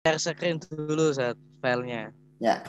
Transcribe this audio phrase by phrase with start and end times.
[0.00, 2.08] share screen dulu saat filenya.
[2.40, 2.64] Ya.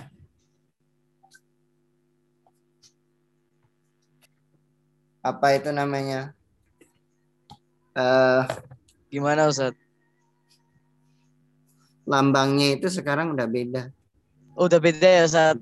[5.23, 6.36] Apa itu namanya?
[7.96, 8.44] Eh
[9.07, 9.75] Gimana Ustaz?
[12.04, 13.88] lambangnya itu sekarang udah beda.
[14.59, 15.55] Oh, udah beda ya Ustaz.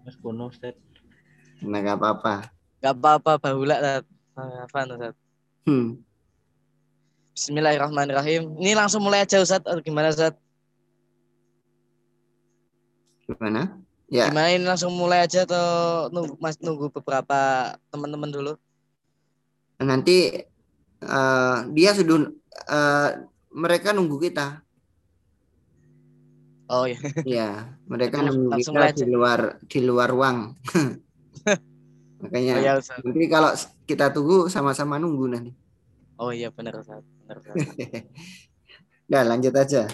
[0.00, 0.72] Mas kuno Ustaz.
[1.60, 2.48] Nah, gak apa-apa.
[2.80, 4.04] Gak apa-apa bahula Ustaz.
[4.32, 5.14] Apa Ustaz?
[5.68, 6.00] Hmm.
[7.36, 8.56] Bismillahirrahmanirrahim.
[8.56, 9.60] Ini langsung mulai aja Ustaz.
[9.60, 10.32] Atau gimana Ustaz?
[13.26, 13.82] Gimana?
[14.06, 14.30] Ya.
[14.30, 15.66] Gimana ini langsung mulai aja atau
[16.14, 18.52] nunggu Mas nunggu beberapa teman-teman dulu?
[19.82, 20.46] Nanti
[21.02, 22.30] eh, dia sudah
[22.70, 23.10] eh,
[23.50, 24.62] mereka nunggu kita.
[26.66, 26.98] Oh iya.
[27.22, 27.50] Ya,
[27.86, 30.54] mereka nunggu langsung kita di luar di luar ruang.
[32.22, 32.98] Makanya Oh iya Ustaz.
[33.04, 33.50] nanti kalau
[33.84, 35.52] kita tunggu sama-sama nunggu nanti.
[36.16, 37.04] Oh iya benar Ustaz.
[37.26, 37.54] Benar, Ustaz.
[39.06, 39.86] Udah lanjut aja.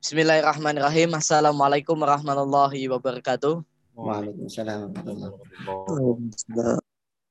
[0.00, 1.12] Bismillahirrahmanirrahim.
[1.12, 3.60] Assalamualaikum warahmatullahi wabarakatuh.
[3.92, 4.96] Waalaikumsalam.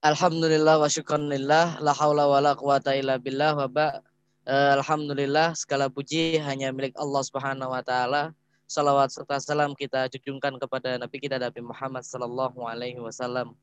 [0.05, 4.05] Alhamdulillah wa syukranillah la haula wa la quwata illa billah wa ba
[4.49, 8.33] Eh, Alhamdulillah segala puji hanya milik Allah Subhanahu wa taala.
[8.65, 13.53] Salawat serta salam kita junjungkan kepada Nabi kita Nabi Muhammad sallallahu alaihi wasallam.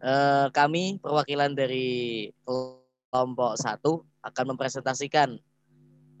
[0.00, 5.36] Eh, kami perwakilan dari kelompok satu akan mempresentasikan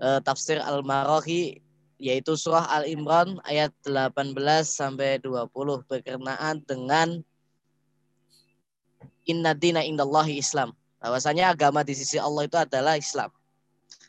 [0.00, 1.71] eh, tafsir Al-Marahi
[2.02, 4.34] yaitu surah Al-Imran ayat 18
[4.66, 7.22] sampai 20 berkenaan dengan
[9.22, 10.74] Inna dina indallahi Islam.
[10.98, 13.30] Bahwasanya agama di sisi Allah itu adalah Islam.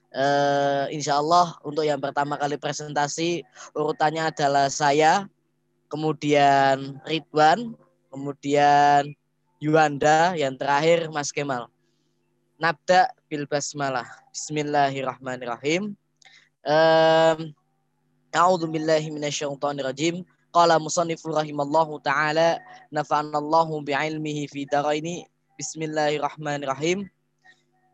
[0.09, 3.45] Eh, insya Allah untuk yang pertama kali presentasi
[3.77, 5.29] urutannya adalah saya,
[5.85, 7.77] kemudian Ridwan,
[8.09, 9.13] kemudian
[9.61, 11.69] Yuanda, yang terakhir Mas Kemal.
[12.57, 14.05] Nabda bil basmalah.
[14.33, 15.93] Bismillahirrahmanirrahim.
[16.65, 17.53] Um,
[18.33, 20.25] أعوذ بالله من الشيطان الرجيم.
[20.53, 22.59] قال مصنف رحم الله تعالى
[22.93, 25.29] نفعنا الله بعلمه في دارين.
[25.59, 27.09] بسم الله الرحمن الرحيم.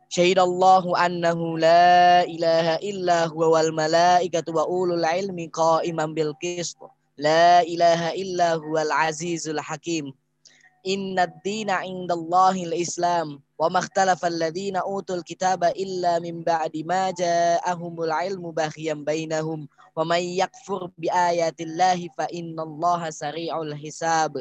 [0.09, 6.79] شهد الله أنه لا إله إلا هو والملائكة وأولو العلم قائما بالقسط.
[7.19, 10.15] لا إله إلا هو العزيز الحكيم.
[10.87, 13.43] إن الدين عند الله الإسلام.
[13.59, 19.67] وما اختلف الذين أوتوا الكتاب إلا من بعد ما جاءهم العلم بغيا بينهم.
[19.97, 24.35] Wa may yakfur bi ayatillahi fa innallaha sari'ul hisab.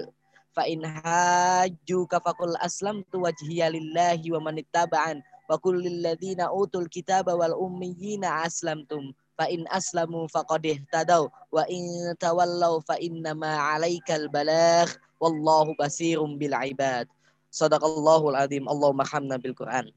[0.53, 6.91] Fa in hajjuka faqul aslamtu wajhiya lillahi wa man ittaba'an wa qul lil ladzina utul
[6.91, 14.27] kitaba wal ummiyina aslamtum fa in aslamu faqad ihtadaw wa in tawallaw fa innama 'alaikal
[14.29, 14.91] balagh
[15.23, 17.07] wallahu basirum bil ibad.
[17.49, 18.67] Sadaqallahul azim.
[18.69, 19.89] Allahumma hamna bil Quran.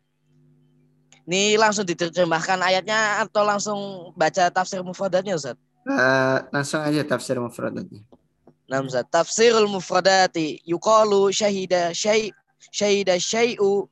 [1.29, 3.79] Ini langsung diterjemahkan ayatnya atau langsung
[4.17, 5.57] baca tafsir mufradatnya Ustaz?
[5.85, 8.01] Eh, langsung aja tafsir mufradatnya.
[8.71, 9.03] Nah, Ustaz.
[9.11, 12.31] Tafsirul mufradati yuqalu syahida syai
[12.71, 13.83] syahida syai'u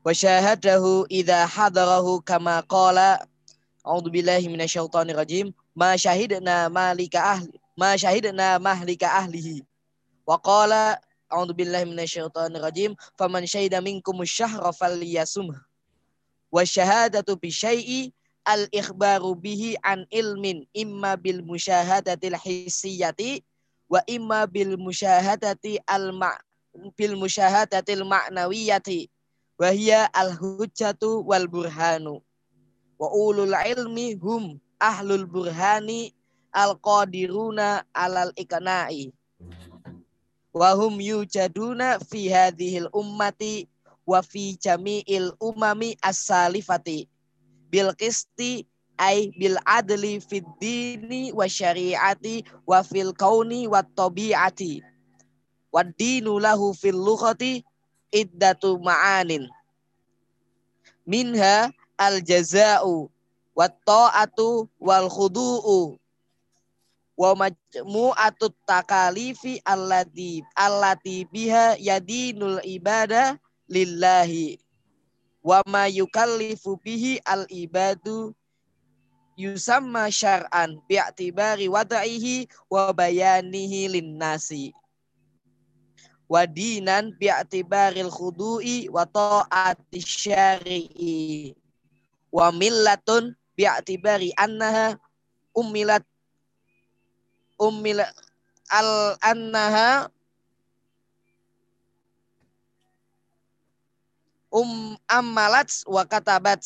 [0.00, 3.20] wa syahadahu idza hadarahu kama qala
[3.86, 9.60] A'udzu billahi minasyaitonir rajim ma syahidna malika ahli ma syahidna mahlika ahlihi
[10.24, 10.96] wa qala
[11.28, 15.52] A'udzu billahi minasyaitonir rajim faman syahida minkum syahra falyasum
[16.56, 18.16] wa syahadatu bi syai'i
[18.48, 23.44] al ikhbaru bihi an ilmin imma bil musyahadatil hissiyati
[23.92, 26.32] wa imma bil musyahadati al ma
[26.96, 29.12] bil musyahadatil ma'nawiyati
[29.60, 32.24] wa hiya al hujjatu wal burhanu.
[32.96, 36.16] Wa ulul ilmi hum ahlul burhani
[36.56, 39.12] al qadiruna alal iqna'i.
[40.56, 43.68] Wa hum yujaduna fi hadhil ummati
[44.06, 47.10] wa fi jami'il umami as-salifati.
[47.66, 48.62] Bil qisti
[48.96, 54.80] ay bil adli fid dini wa syari'ati wa fil kauni wa tabi'ati.
[55.74, 57.66] Wa dinu lahu fil lughati
[58.14, 59.50] iddatu ma'anin.
[61.04, 63.10] Minha al jaza'u
[63.58, 65.98] wa ta'atu wal khudu'u.
[67.16, 73.40] Wa majmu'atut takalifi allati allati biha yadinul ibada
[73.70, 74.58] lillahi
[75.46, 78.34] wa ma yukallifu bihi al ibadu
[79.36, 84.72] yusamma syar'an bi'tibari wad'ihi wa bayanihi linnasi
[86.26, 91.54] wa dinan bi'tibaril khudu'i wa ta'ati syari'i
[92.34, 94.98] wa millatun bi'tibari annaha
[95.54, 96.02] ummilat
[97.60, 98.10] ummilat
[98.72, 100.10] al annaha
[104.56, 106.64] um ammalat wa katabat.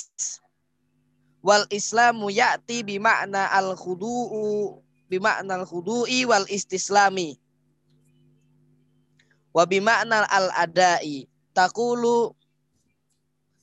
[1.43, 4.79] Wal islamu ya'ti bima'na al khudu'u
[5.11, 7.35] bima'na al khudu'i wal istislami.
[9.51, 11.27] Wa bima'na al adai
[11.57, 12.31] taqulu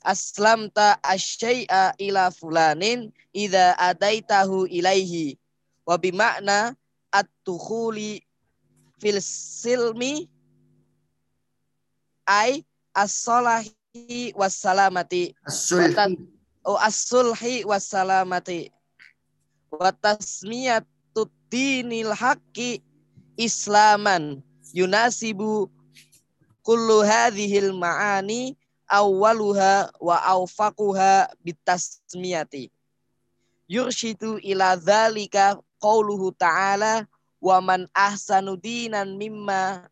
[0.04, 5.40] aslamta asyai'a ila fulanin idza adaitahu ilaihi.
[5.88, 6.76] Wa bima'na
[7.14, 8.26] at-tukhuli
[9.00, 10.28] fil silmi
[12.26, 13.77] ai as-salahi
[14.36, 15.34] was-salamati.
[15.48, 16.18] As-sulhi.
[16.66, 18.72] oh as-sulhi was-salamati.
[19.72, 22.84] Wa tasmiyatu dinil haqqi
[23.38, 25.70] islaman yunasibu
[26.66, 28.58] kullu hadhil ma'ani
[28.88, 32.72] awwaluha wa awfaquha bitasmiyati.
[33.68, 37.04] Yurshidu ila dzalika qauluhu ta'ala
[37.44, 39.86] wa man ahsanu dinan mimma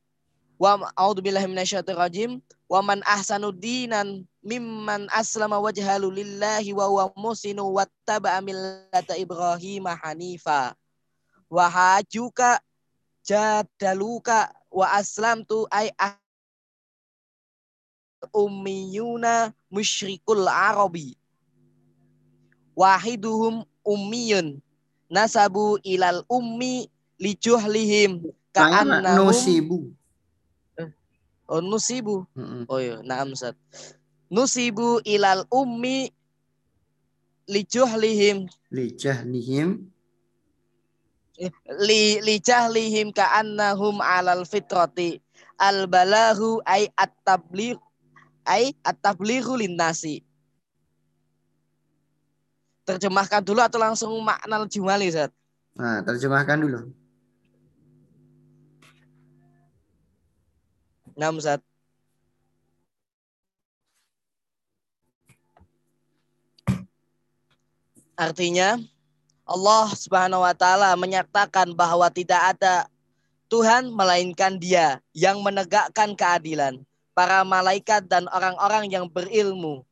[0.60, 2.31] wa a'udzu billahi minasyaitonir rajim
[2.69, 10.73] wa man ahsanu dinan mimman aslama wajhahu lillahi wa huwa musinu wattaba'a millata ibrahim hanifa
[11.50, 12.62] wa hajuka
[13.23, 15.89] jadaluka wa aslamtu ay
[18.33, 21.17] ummiyuna musyrikul arabi
[22.75, 24.59] wahiduhum ummiyun
[25.09, 26.89] nasabu ilal ummi
[27.21, 29.94] lijuhlihim ka'annahum nusibu.
[31.50, 32.25] Oh, nusibu.
[32.38, 32.65] Mm-mm.
[32.69, 33.01] oh iya.
[33.01, 33.56] Na'am Ustaz.
[34.30, 36.09] Nusibu ilal ummi
[37.45, 39.86] lijuhlihim Li jahlihim
[41.86, 45.21] li lijahlihim ka'annahum alal fitrati.
[45.56, 47.80] Al balahu ay at-tabligh
[48.44, 50.25] ay at-tablighu linnasi
[52.86, 55.33] terjemahkan dulu atau langsung makna jumali Ustaz?
[55.75, 56.94] Nah, terjemahkan dulu.
[61.15, 61.63] Nah, Ustaz.
[68.15, 68.79] Artinya
[69.44, 72.88] Allah Subhanahu wa taala menyatakan bahwa tidak ada
[73.51, 76.83] Tuhan melainkan Dia yang menegakkan keadilan.
[77.15, 79.88] Para malaikat dan orang-orang yang berilmu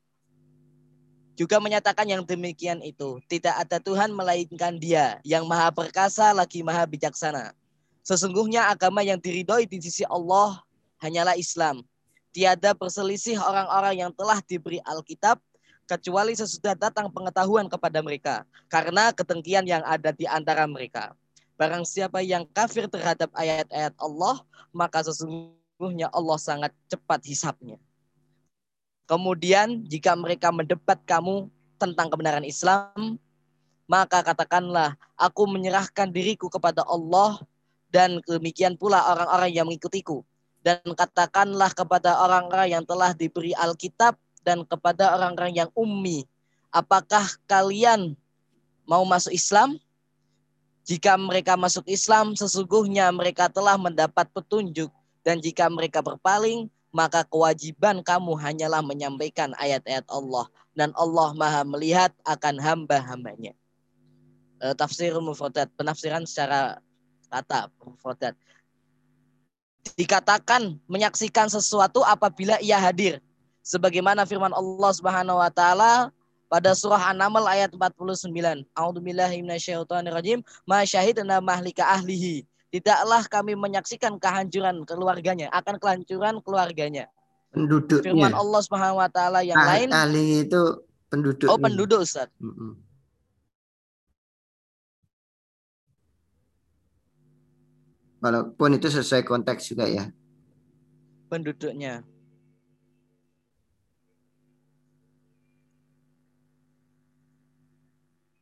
[1.39, 3.23] juga menyatakan yang demikian itu.
[3.31, 7.55] Tidak ada Tuhan melainkan Dia yang maha perkasa lagi maha bijaksana.
[8.03, 10.59] Sesungguhnya agama yang diridhoi di sisi Allah
[11.03, 11.83] hanyalah Islam.
[12.31, 15.37] Tiada perselisih orang-orang yang telah diberi Alkitab
[15.85, 21.11] kecuali sesudah datang pengetahuan kepada mereka karena ketengkian yang ada di antara mereka.
[21.59, 24.41] Barang siapa yang kafir terhadap ayat-ayat Allah,
[24.73, 27.77] maka sesungguhnya Allah sangat cepat hisapnya.
[29.05, 33.21] Kemudian jika mereka mendebat kamu tentang kebenaran Islam,
[33.85, 37.37] maka katakanlah, aku menyerahkan diriku kepada Allah
[37.93, 40.25] dan demikian pula orang-orang yang mengikutiku.
[40.63, 44.15] Dan katakanlah kepada orang-orang yang telah diberi Alkitab
[44.47, 46.23] dan kepada orang-orang yang ummi,
[46.71, 48.15] apakah kalian
[48.87, 49.75] mau masuk Islam?
[50.83, 54.91] Jika mereka masuk Islam, sesungguhnya mereka telah mendapat petunjuk.
[55.23, 60.51] Dan jika mereka berpaling, maka kewajiban kamu hanyalah menyampaikan ayat-ayat Allah.
[60.75, 63.55] Dan Allah maha melihat akan hamba-hambanya.
[64.59, 66.83] E, tafsir mufradat, penafsiran secara
[67.31, 68.35] kata mufradat.
[69.93, 73.19] Dikatakan menyaksikan sesuatu apabila ia hadir.
[73.63, 76.11] Sebagaimana firman Allah Subhanahu wa taala
[76.51, 78.29] pada surah An-Naml ayat 49.
[78.75, 80.43] A'udzubillahi minasyaitonirrajim.
[80.67, 82.43] Ma syahidna mahlika ahlihi.
[82.73, 87.05] Tidaklah kami menyaksikan kehancuran keluarganya, akan kehancuran keluarganya.
[87.53, 88.01] Penduduknya.
[88.01, 91.47] Firman Allah Subhanahu wa taala yang Ah- lain, ahli itu penduduk.
[91.53, 92.33] oh penduduk Ustaz.
[92.41, 92.73] Mm-mm.
[98.23, 100.07] Walaupun itu sesuai konteks juga ya.
[101.27, 102.05] penduduknya.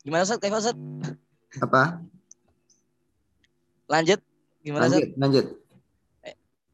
[0.04, 0.38] Gimana Ustaz?
[0.44, 0.76] Kayak Ustaz?
[1.64, 2.04] Apa?
[3.88, 4.20] Lanjut.
[4.60, 5.02] Gimana Ustaz?
[5.02, 5.46] Lanjut, lanjut.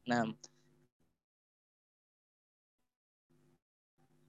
[0.09, 0.23] Nah.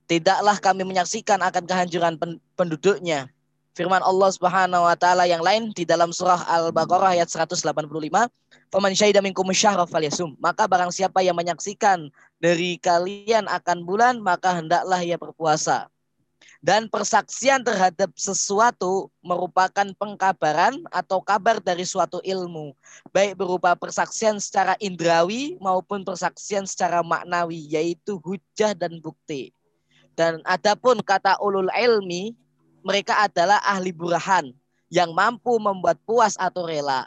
[0.09, 3.33] Tidaklah kami menyaksikan akan kehancuran pen- penduduknya.
[3.79, 8.27] Firman Allah Subhanahu wa taala yang lain di dalam surah Al-Baqarah ayat 185,
[8.75, 9.47] "Faman syahida minkum
[9.87, 12.11] falyasum." Maka barang siapa yang menyaksikan
[12.43, 15.87] dari kalian akan bulan, maka hendaklah ia berpuasa.
[16.59, 22.75] Dan persaksian terhadap sesuatu merupakan pengkabaran atau kabar dari suatu ilmu
[23.15, 29.55] baik berupa persaksian secara indrawi maupun persaksian secara maknawi yaitu hujah dan bukti.
[30.19, 32.35] Dan adapun kata ulul ilmi
[32.89, 34.49] mereka adalah ahli burahan
[34.89, 37.05] yang mampu membuat puas atau rela.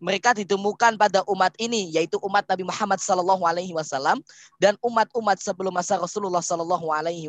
[0.00, 2.96] Mereka ditemukan pada umat ini yaitu umat Nabi Muhammad
[3.76, 4.24] wasallam
[4.56, 7.28] dan umat-umat sebelum masa Rasulullah sallallahu alaihi.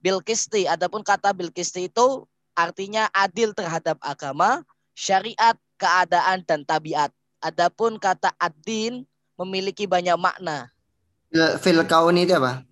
[0.00, 2.24] Bilkisti, adapun kata Bilkisti itu
[2.56, 4.64] artinya adil terhadap agama,
[4.96, 7.12] syariat, keadaan dan tabiat.
[7.44, 9.04] Adapun kata adin
[9.36, 10.72] memiliki banyak makna.
[11.60, 12.64] Fil kauni itu apa?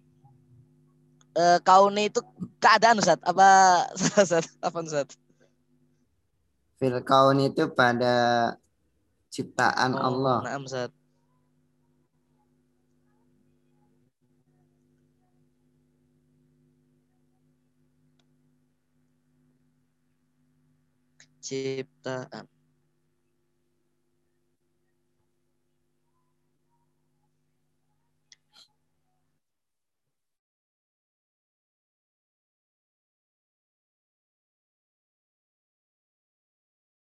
[1.32, 2.20] E, kauni itu
[2.60, 3.16] keadaan Ustaz.
[3.24, 3.48] Apa
[4.24, 4.46] Ustaz?
[4.60, 5.16] Apa Ustaz?
[6.76, 8.14] Fil kauni itu pada
[9.32, 10.38] ciptaan Oh, Allah.
[10.44, 10.92] Naam Ustaz.
[21.42, 22.51] Ciptaan.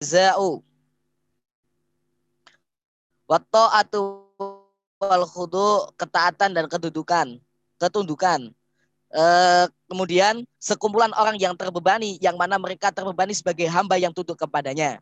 [0.01, 0.65] Za'u
[3.31, 4.27] Watta'atu
[4.99, 7.39] wal khudu ketaatan dan kedudukan,
[7.79, 8.51] ketundukan.
[9.11, 14.99] Eh, kemudian sekumpulan orang yang terbebani yang mana mereka terbebani sebagai hamba yang tunduk kepadanya.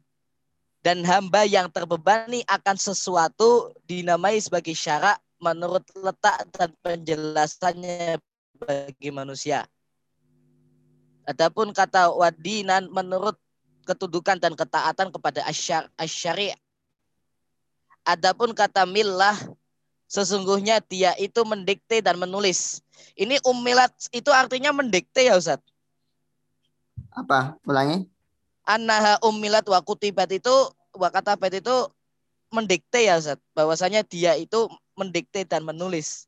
[0.84, 8.20] Dan hamba yang terbebani akan sesuatu dinamai sebagai syarak menurut letak dan penjelasannya
[8.60, 9.64] bagi manusia.
[11.24, 13.40] Adapun kata wadinan menurut
[13.88, 16.52] ketundukan dan ketaatan kepada asyar, asyari
[18.04, 19.36] Adapun kata millah
[20.08, 22.80] sesungguhnya dia itu mendikte dan menulis.
[23.12, 25.60] Ini umilat itu artinya mendikte ya Ustaz.
[27.12, 27.60] Apa?
[27.68, 28.08] Ulangi.
[28.64, 30.52] Annaha umilat wa kutibat itu
[30.96, 31.92] wa katabat itu
[32.48, 33.36] mendikte ya Ustaz.
[33.52, 36.24] Bahwasanya dia itu mendikte dan menulis.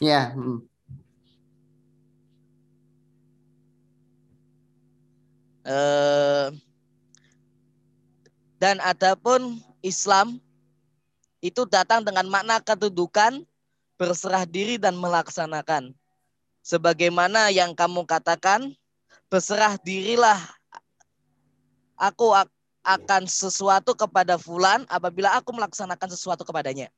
[0.00, 0.32] Ya.
[0.32, 0.73] hmm.
[5.64, 6.48] Eh,
[8.60, 10.36] dan adapun Islam
[11.40, 13.44] itu datang dengan makna kedudukan,
[13.96, 15.92] berserah diri dan melaksanakan.
[16.64, 18.72] Sebagaimana yang kamu katakan,
[19.28, 20.40] berserah dirilah
[22.00, 22.52] aku ak-
[22.84, 26.92] akan sesuatu kepada fulan apabila aku melaksanakan sesuatu kepadanya.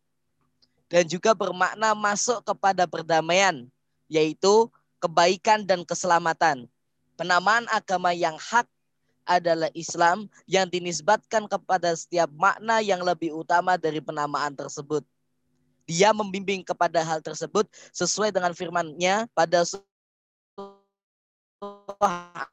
[0.86, 3.66] Dan juga bermakna masuk kepada perdamaian,
[4.06, 4.70] yaitu
[5.02, 6.70] kebaikan dan keselamatan.
[7.16, 8.68] Penamaan agama yang hak
[9.26, 15.02] adalah Islam yang dinisbatkan kepada setiap makna yang lebih utama dari penamaan tersebut.
[15.86, 19.82] Dia membimbing kepada hal tersebut sesuai dengan firman-Nya pada surah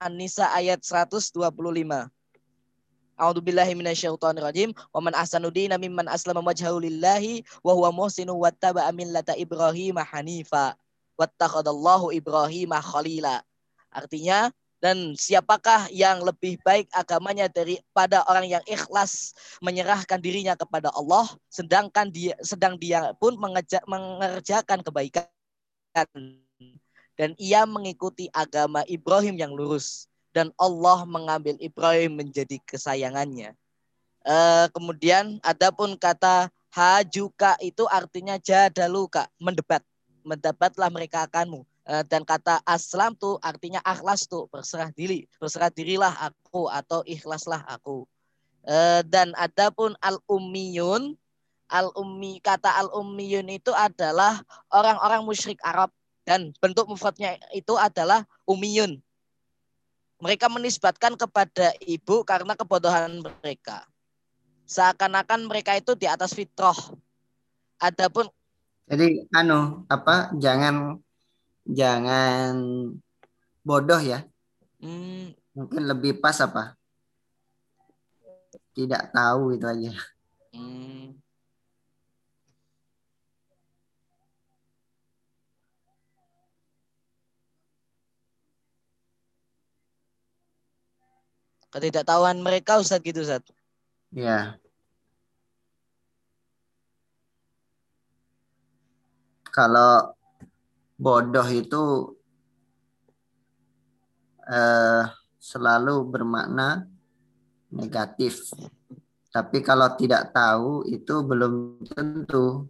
[0.01, 1.37] An-Nisa ayat 125.
[3.13, 4.73] A'udzubillahi minasyaitonirrajim.
[4.89, 10.73] Wa man ahsanu dina mimman aslama wajhahu lillahi wa huwa muhsinu wattaba'a millata Ibrahim hanifa.
[11.17, 13.45] Wattakhadallahu Ibrahim khalila.
[13.93, 14.49] Artinya
[14.83, 19.31] dan siapakah yang lebih baik agamanya daripada orang yang ikhlas
[19.63, 25.23] menyerahkan dirinya kepada Allah sedangkan dia sedang dia pun mengeja, mengerjakan kebaikan.
[27.15, 33.55] Dan ia mengikuti agama Ibrahim yang lurus dan Allah mengambil Ibrahim menjadi kesayangannya.
[34.25, 39.85] Eh, kemudian adapun kata hajuka itu artinya jadaluka mendebat.
[40.25, 46.71] Mendebatlah mereka akanmu dan kata aslam tuh artinya akhlas tuh berserah diri berserah dirilah aku
[46.71, 48.07] atau ikhlaslah aku.
[48.63, 51.19] Eh, dan adapun al ummiyun
[51.67, 54.39] al ummi kata al ummiyun itu adalah
[54.71, 55.91] orang-orang musyrik Arab
[56.23, 59.03] dan bentuk mufradnya itu adalah ummiyun.
[60.23, 63.83] Mereka menisbatkan kepada ibu karena kebodohan mereka.
[64.63, 66.77] Seakan-akan mereka itu di atas fitrah.
[67.83, 68.31] Adapun
[68.87, 70.31] Jadi anu apa?
[70.39, 71.03] Jangan
[71.63, 72.51] jangan
[73.63, 74.27] bodoh ya.
[74.83, 76.75] hmm, Mungkin lebih pas apa?
[78.73, 79.91] Tidak tahu itu aja.
[80.53, 81.15] hmm,
[91.73, 93.41] ketidaktahuan mereka Ustaz gitu Ustaz.
[94.13, 94.57] Ya.
[99.53, 100.13] Kalau
[100.97, 101.83] bodoh itu
[104.47, 105.03] eh,
[105.39, 106.87] selalu bermakna
[107.73, 108.53] negatif.
[109.33, 112.69] Tapi kalau tidak tahu itu belum tentu.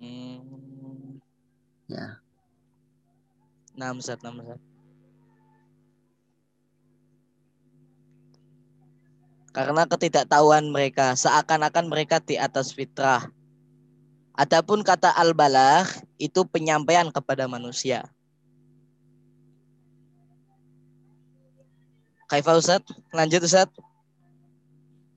[0.00, 1.20] Hmm.
[1.84, 2.16] Ya.
[3.76, 4.60] Nah, Ustaz, nah, Ustaz.
[9.52, 13.28] Karena ketidaktahuan mereka, seakan-akan mereka di atas fitrah.
[14.32, 15.84] Adapun kata al-balah
[16.16, 18.08] itu penyampaian kepada manusia.
[22.32, 22.80] Kaifa Ustaz?
[23.12, 23.68] Lanjut Ustaz.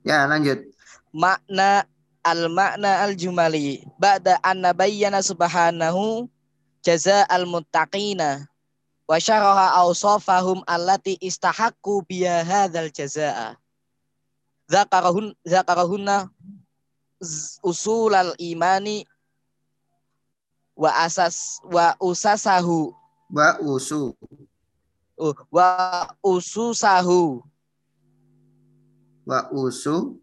[0.04, 0.68] Ya, lanjut.
[1.16, 1.88] Makna
[2.20, 6.28] al-makna al-jumali ba'da anna bayyana subhanahu
[6.84, 8.44] jaza'al muttaqina
[9.06, 13.54] wa syaraha awsafahum allati istahaqqu biha hadzal jazaa'a
[14.66, 16.26] zakarahun zakarahunna
[17.62, 19.06] usulal imani
[20.76, 22.92] wa asas wa usasahu
[23.32, 24.14] Wa usu.
[25.18, 25.68] uh, wa
[26.22, 27.42] ususahu
[29.26, 30.22] Wa usu.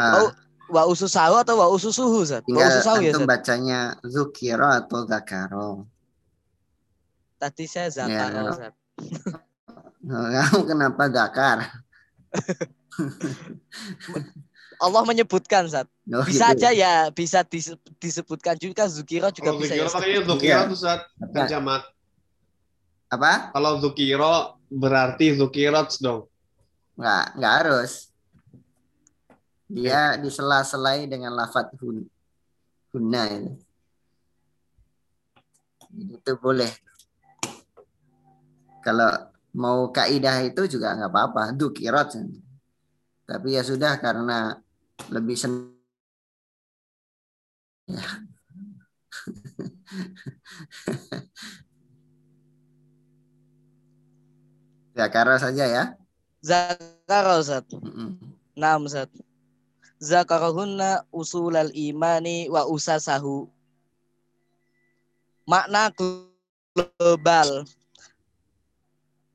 [0.00, 0.32] Ah,
[0.72, 2.40] wa ususahu atau wa ususuhu Zat?
[2.48, 3.28] Wa tinggal ususahu ya Zat?
[3.28, 5.84] bacanya zukiro atau zakaro.
[7.36, 8.48] Tadi saya zakar Ya.
[8.56, 8.74] Zat.
[10.08, 11.58] Kamu kenapa zakar?
[14.80, 15.84] Allah menyebutkan Zat.
[16.08, 16.64] Oh, Bisa gitu.
[16.64, 19.92] aja ya, bisa dise- disebutkan juga Zukiro juga Kalau bisa Zukiro ya.
[19.92, 20.70] Makanya Zukiro Iya.
[20.72, 21.44] tuh saat Apa?
[21.46, 21.82] jamak.
[23.12, 23.32] Apa?
[23.52, 24.34] Kalau Zukiro
[24.66, 26.26] berarti Zukirot dong.
[26.96, 27.92] Nggak, nggak harus.
[29.70, 32.08] Dia disela-selai dengan lafat hun,
[32.90, 33.52] hunna itu.
[36.10, 36.70] Itu boleh.
[38.80, 39.10] Kalau
[39.52, 42.16] mau kaidah itu juga nggak apa-apa, dukirot.
[43.26, 44.58] Tapi ya sudah karena
[45.08, 45.72] lebih sen
[47.96, 48.04] ya.
[54.94, 55.84] Zakara saja ya.
[56.42, 57.64] Zakaro Zat.
[57.72, 58.16] Mm-mm.
[58.56, 59.08] Naam Zat.
[60.00, 63.48] Zakarahunna usulal imani wa usasahu.
[65.44, 67.64] Makna global.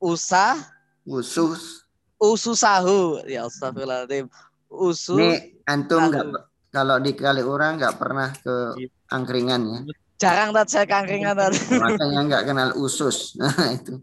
[0.02, 0.58] Usah,
[1.06, 1.86] Usus.
[2.22, 3.22] ususahu.
[3.26, 4.30] Ya astagfirullahaladzim.
[4.70, 5.18] Usus.
[5.18, 6.26] Ini antum nggak
[6.74, 8.76] kalau di kali orang nggak pernah ke
[9.10, 9.80] angkringan ya.
[10.20, 11.54] Jarang tat saya kangkringan tat.
[11.84, 13.36] Makanya nggak kenal usus.
[13.40, 14.00] Nah, itu.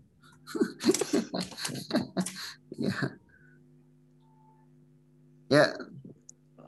[2.85, 2.95] ya.
[5.49, 5.65] ya,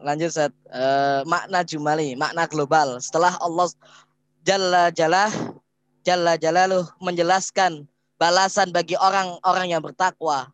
[0.04, 0.52] Lanjut Zat.
[0.68, 3.00] Eh, makna jumali, makna global.
[3.00, 3.72] Setelah Allah
[4.44, 5.32] Jalla Jalla
[6.04, 7.88] Jalla Jalaluh menjelaskan
[8.20, 10.52] balasan bagi orang-orang yang bertakwa.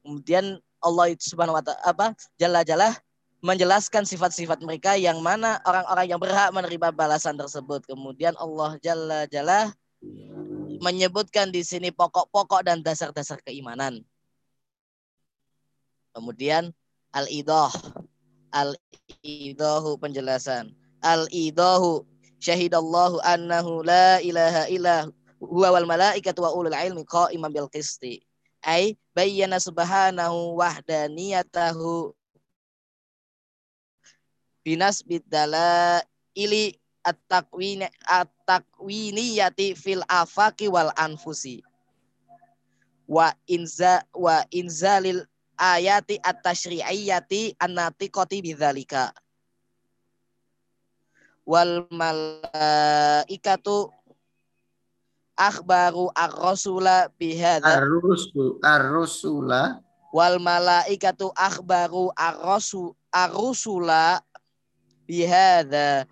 [0.00, 2.16] Kemudian Allah itu subhanahu wa ta'ala apa?
[2.40, 2.96] Jalla Jalla
[3.38, 7.86] menjelaskan sifat-sifat mereka yang mana orang-orang yang berhak menerima balasan tersebut.
[7.86, 9.70] Kemudian Allah Jalla Jalla
[10.82, 14.02] menyebutkan di sini pokok-pokok dan dasar-dasar keimanan.
[16.14, 16.74] Kemudian
[17.14, 17.70] al-idah
[18.52, 20.72] al-idahu penjelasan
[21.04, 22.04] al-idahu
[22.40, 24.96] syahidallahu annahu la ilaha illa
[25.38, 28.18] huwa wal malaikatu wa ulul ilmi qa'iman bil qisti
[28.66, 32.10] ay bayyana subhanahu wahdaniyatahu
[34.68, 36.04] binas bidala
[36.36, 41.64] ili at-taqwin at-taqwiniyati fil afaqi wal anfusi.
[43.08, 45.24] Wa inza wa inzalil
[45.56, 49.16] ayati at-tashri'iyyati an-natiqati bidzalika.
[51.48, 53.88] Wal malaikatu
[55.32, 59.80] akhbaru ar-rasula bihadza ar-rusul ar-rusula.
[60.12, 64.20] Wal malaikatu akhbaru ar-rasul ar-rusula
[65.08, 66.04] bihadza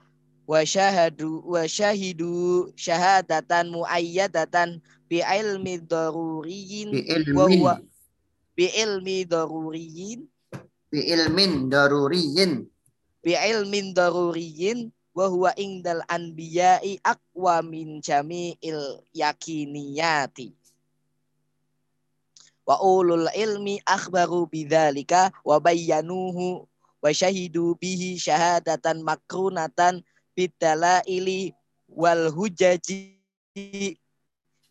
[0.49, 7.05] wa syahadu wa syahidu syahadatan muayyadatan bi ilmi daruriyin bi
[7.37, 7.75] wa huwa
[8.57, 10.25] bi ilmi daruriyin
[10.89, 12.65] bi ilmin daruriyin
[13.21, 18.81] bi ilmin daruriyin wa huwa indal anbiya'i aqwa min jami'il
[19.13, 20.57] yakiniyati
[22.67, 26.65] wa ulul ilmi akhbaru bidzalika wa bayyanuhu
[27.03, 30.03] wa syahidu bihi syahadatan makrunatan
[30.37, 31.53] bidalaili
[31.89, 33.17] wal hujaji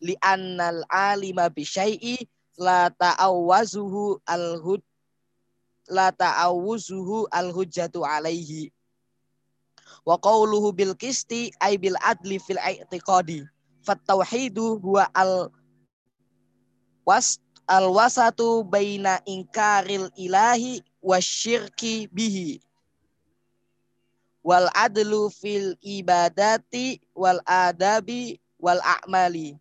[0.00, 2.28] li annal alima bi syai'i
[2.60, 4.82] la ta'awwazuhu al hud
[5.90, 8.74] la ta'awuzuhu al hujjatu alaihi.
[10.06, 13.46] Wa qawluhu bil qisti ay bil adli fil i'tiqadi.
[13.86, 15.50] Fat tauhidu huwa al
[17.06, 17.38] was
[17.70, 22.58] al wasatu baina ingkaril ilahi wasyirki bihi.
[24.42, 29.54] Wal adlu fil ibadati wal adabi wal a'mali.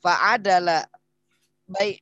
[0.00, 0.88] Fa'adala
[1.68, 2.00] baik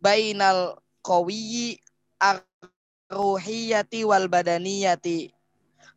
[0.00, 1.80] bainal qawiyyi
[2.20, 5.32] ar-ruhiyati wal badaniyati.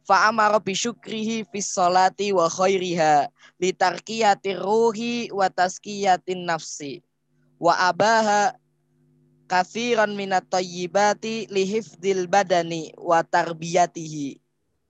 [0.07, 3.27] Fa'amara bi syukrihi fis salati wa khairiha
[3.59, 7.03] litarkiyati ruhi wa taskiyatin nafsi
[7.57, 8.53] wa abaha
[9.47, 14.37] kathiran minat tayyibati lihifdil badani wa tarbiyatihi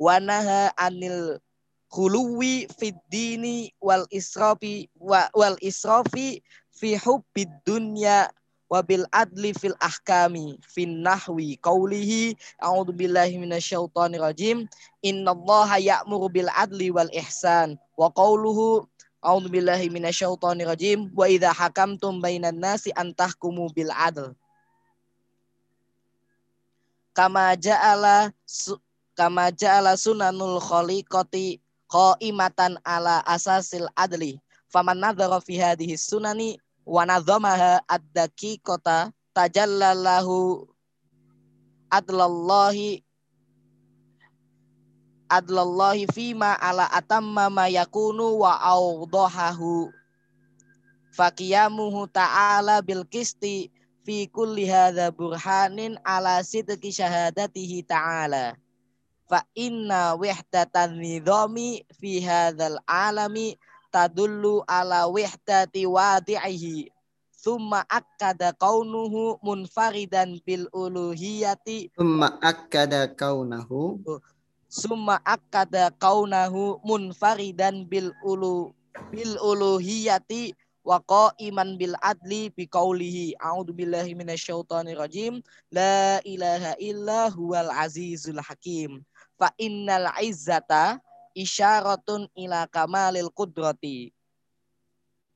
[0.01, 1.39] wa naha anil
[1.87, 8.27] khuluwi fid dini wal israfi wa, wal israfi fi hubbid dunya
[8.67, 12.35] wa bil adli fil ahkami fin nahwi qawlihi.
[12.59, 14.67] A'udzu billahi minasyaitonir rajim
[14.99, 18.83] innallaha ya'muru bil adli wal ihsan wa qawluhu
[19.23, 24.33] a'udzu billahi minasyaitonir rajim wa idza hakamtum bainan nasi an tahkumu bil adl.
[27.17, 28.29] Kama ja'ala
[29.17, 31.57] kama ja'ala sunanul khaliqati
[31.89, 34.37] qaimatan ala asasil adli.
[34.69, 40.67] Faman nadhara fi hadhihi sunani wa nadhamaha ad-daqiqata tajallalahu
[41.89, 43.06] adlallahi
[45.29, 49.91] adlallahi fima ala atamma ma yakunu wa awdahahu.
[51.11, 53.71] Faqiyamuhu ta'ala bil qisti
[54.05, 58.55] fi kulli hadha burhanin ala sidqi syahadatihi ta'ala.
[59.27, 63.59] Fa inna wihdatan nidhami fi hadzal alami
[63.91, 66.87] tadullu ala wihdati wadi'ihi.
[67.37, 71.91] Thumma akkada kaunuhu munfaridan bil uluhiyati.
[71.95, 73.99] Thumma akkada kaunahu
[74.67, 78.75] summa akkada kaunahu munfaridan bil ulu
[79.07, 80.51] bil uluhiyati
[80.87, 83.35] wa qaiman bil adli bi qaulihi.
[83.39, 85.43] A'udzu billahi minasyaitonir rajim.
[85.71, 89.03] La ilaha illa huwal azizul hakim.
[89.35, 90.99] Fa innal izzata
[91.35, 94.15] isyaratun ila kamalil qudrati.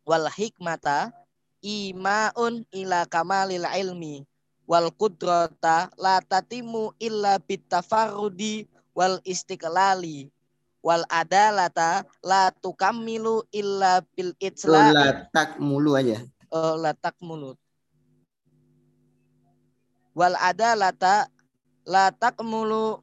[0.08, 1.12] Wal hikmata
[1.60, 4.24] imaun ila kamalil ilmi.
[4.68, 10.30] Wal qudrata la tatimu illa bitafarrudi wal istiqlali
[10.82, 16.26] wal adalata la tukammilu illa bil Itu itlai latak mulu aja.
[16.52, 17.54] oh, la takmulu.
[20.12, 21.30] Wal adalata
[21.88, 23.00] la takmulu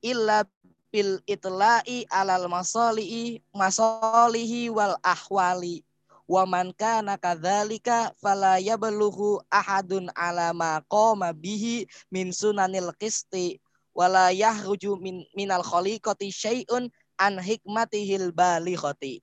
[0.00, 0.46] illa
[0.88, 5.84] bil itlai alal masalihi masalihi wal ahwali.
[6.30, 13.58] Wa man kana kadzalika fala yablughu ahadun ala ma qama bihi min sunanil qisti
[13.96, 19.20] wala yahruju min minal khaliqati syai'un an hikmatihil balighati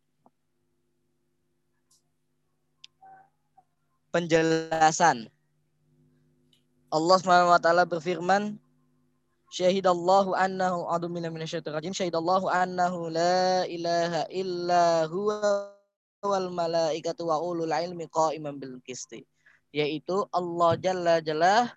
[4.17, 5.29] penjelasan.
[6.87, 8.57] Allah Subhanahu wa taala berfirman
[9.47, 11.95] Syahidallahu annahu a'udzu billahi minasyaitonir rajim.
[11.95, 15.71] Syahidallahu annahu la ilaha illa huwa
[16.19, 19.23] wal malaikatu wa ulul ilmi qa'iman bil qisti.
[19.71, 21.71] Yaitu Allah Jalla Jalla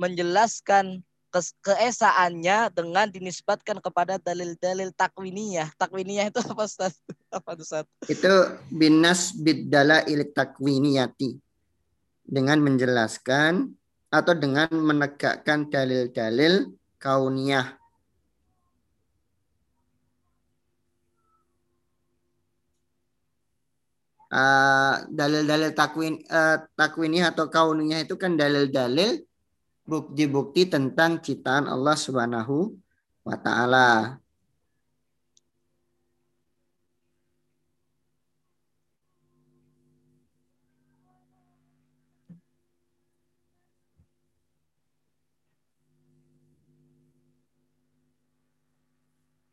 [0.00, 1.04] menjelaskan
[1.64, 5.72] keesaannya dengan dinisbatkan kepada dalil-dalil takwiniyah.
[5.80, 7.00] Takwiniyah itu apa Ustaz?
[7.32, 7.88] Apa Ustaz?
[8.04, 8.28] Itu
[8.68, 11.40] binas bidala ilik takwiniyati.
[12.22, 13.72] Dengan menjelaskan
[14.12, 17.80] atau dengan menegakkan dalil-dalil kauniyah.
[24.32, 29.20] Ah, dalil-dalil takwin eh, takwiniyah atau kauniyah itu kan dalil-dalil
[29.82, 32.74] bukti-bukti tentang ciptaan Allah Subhanahu
[33.26, 34.18] wa taala.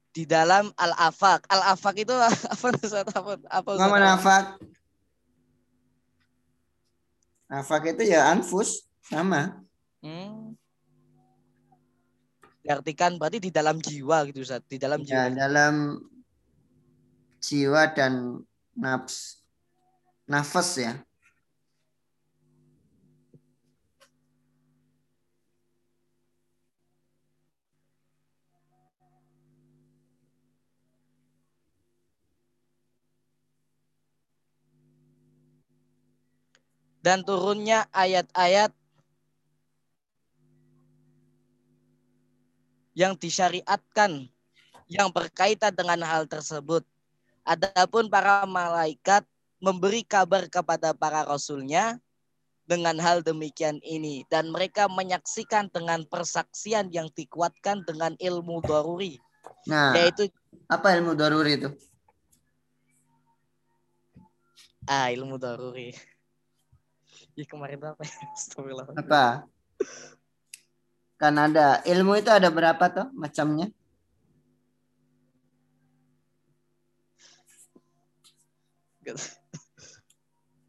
[0.10, 1.48] Di dalam al-afaq.
[1.48, 2.12] Al-afaq itu
[2.54, 3.08] apa Ustaz?
[3.08, 3.82] Apa, apa Ustaz?
[3.88, 4.46] Nama nafak.
[7.50, 9.69] Nafak itu ya anfus sama.
[10.00, 10.56] Hmm.
[12.64, 14.64] Diartikan berarti di dalam jiwa gitu Ustaz.
[14.68, 15.36] Di dalam Ya, jiwa.
[15.36, 15.76] dalam
[17.40, 18.44] jiwa dan
[18.76, 19.44] nafs
[20.28, 20.94] nafas ya.
[37.00, 38.76] Dan turunnya ayat-ayat
[43.00, 44.28] yang disyariatkan
[44.92, 46.84] yang berkaitan dengan hal tersebut.
[47.48, 49.24] Adapun para malaikat
[49.64, 51.96] memberi kabar kepada para rasulnya
[52.68, 59.18] dengan hal demikian ini dan mereka menyaksikan dengan persaksian yang dikuatkan dengan ilmu daruri
[59.66, 60.30] Nah, yaitu
[60.70, 61.70] apa ilmu daruri itu?
[64.90, 65.94] ah ilmu daruri.
[67.38, 68.20] Ya kemarin apa ya?
[68.36, 69.00] Astagfirullah.
[69.00, 69.48] Apa?
[71.20, 73.68] Kan ada ilmu itu ada berapa toh macamnya?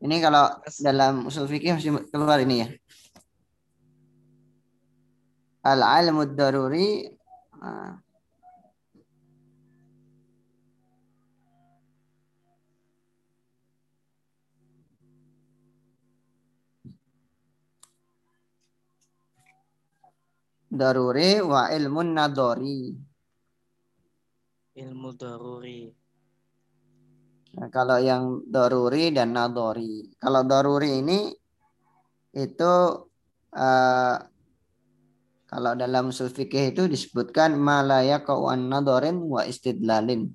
[0.01, 2.69] Ini kalau dalam usul fikih masih keluar ini ya.
[5.61, 7.05] Al-ilmu daruri
[20.71, 22.95] daruri wa ilmun nadori.
[24.79, 25.91] Ilmu daruri.
[27.51, 30.15] Nah, kalau yang daruri dan nadori.
[30.23, 31.35] Kalau daruri ini
[32.31, 32.73] itu
[33.51, 34.17] eh,
[35.51, 40.31] kalau dalam usul fikih itu disebutkan malaya kawan nadorin wa istidlalin.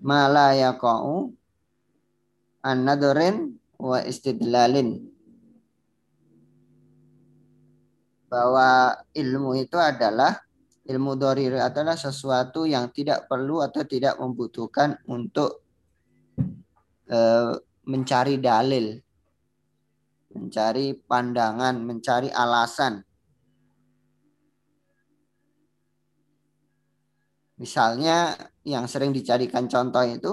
[0.00, 1.36] Malaya kau
[2.64, 5.17] an nadorin wa istidlalin.
[8.28, 10.36] Bahwa ilmu itu adalah
[10.84, 15.64] ilmu dorir adalah sesuatu yang tidak perlu atau tidak membutuhkan untuk
[17.08, 17.56] eh,
[17.88, 19.00] mencari dalil
[20.38, 23.02] mencari pandangan, mencari alasan.
[27.58, 30.32] Misalnya yang sering dicarikan contoh itu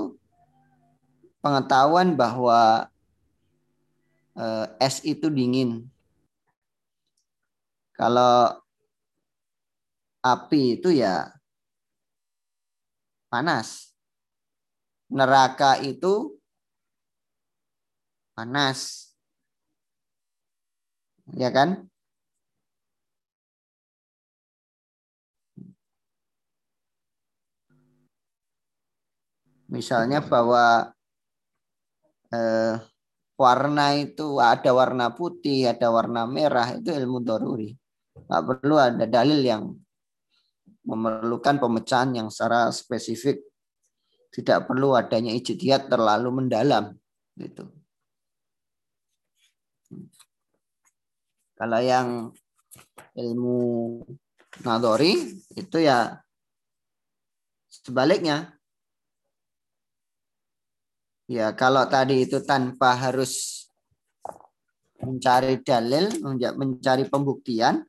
[1.42, 2.86] pengetahuan bahwa
[4.38, 5.90] eh, es itu dingin.
[7.96, 8.60] Kalau
[10.34, 11.32] api itu ya
[13.32, 13.70] panas.
[15.18, 16.14] Neraka itu
[18.36, 18.80] panas
[21.42, 21.70] ya kan?
[29.76, 30.94] Misalnya bahwa
[32.34, 32.74] eh,
[33.44, 37.70] warna itu ada warna putih, ada warna merah, itu ilmu doruri.
[38.26, 39.64] Nggak perlu ada dalil yang
[40.86, 43.42] memerlukan pemecahan yang secara spesifik.
[44.34, 46.94] Tidak perlu adanya ijtihad terlalu mendalam.
[47.38, 47.64] Gitu.
[51.56, 52.36] Kalau yang
[53.16, 53.60] ilmu
[54.68, 56.20] nadori itu ya
[57.72, 58.52] sebaliknya.
[61.26, 63.66] Ya kalau tadi itu tanpa harus
[65.02, 66.12] mencari dalil,
[66.60, 67.82] mencari pembuktian.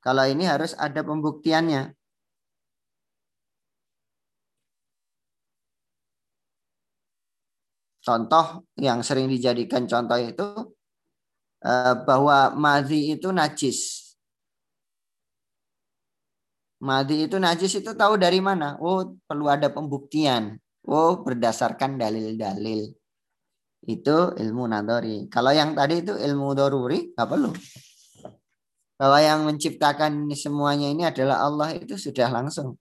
[0.00, 1.92] Kalau ini harus ada pembuktiannya.
[8.00, 10.72] Contoh yang sering dijadikan contoh itu
[11.60, 14.08] Eh, bahwa madhi itu najis.
[16.80, 18.80] Madhi itu najis itu tahu dari mana?
[18.80, 20.56] Oh, perlu ada pembuktian.
[20.88, 22.88] Oh, berdasarkan dalil-dalil.
[23.84, 25.28] Itu ilmu nadori.
[25.28, 27.52] Kalau yang tadi itu ilmu doruri, nggak perlu.
[29.00, 32.76] Bahwa yang menciptakan semuanya ini adalah Allah itu sudah langsung.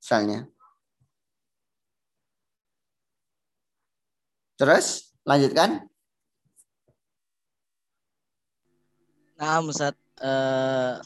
[0.00, 0.48] Misalnya.
[4.56, 5.84] Terus, lanjutkan.
[9.36, 9.92] Nah, Ustaz,
[10.24, 10.96] eh,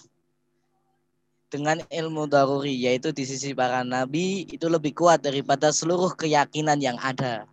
[1.48, 6.98] dengan ilmu daruri yaitu di sisi para nabi itu lebih kuat daripada seluruh keyakinan yang
[7.00, 7.46] ada.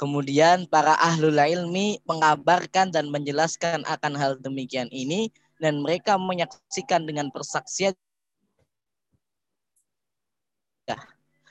[0.00, 5.30] Kemudian para ahlul ilmi mengabarkan dan menjelaskan akan hal demikian ini
[5.62, 7.94] dan mereka menyaksikan dengan persaksian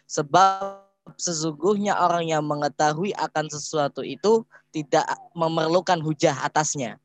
[0.04, 0.84] sebab
[1.16, 4.44] sesungguhnya orang yang mengetahui akan sesuatu itu
[4.76, 7.00] tidak memerlukan hujah atasnya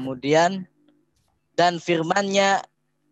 [0.00, 0.64] Kemudian
[1.60, 2.64] dan firmannya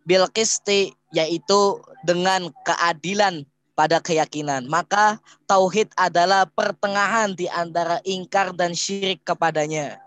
[0.08, 3.44] bil qisti yaitu dengan keadilan
[3.76, 4.64] pada keyakinan.
[4.72, 10.00] Maka tauhid adalah pertengahan di antara ingkar dan syirik kepadanya.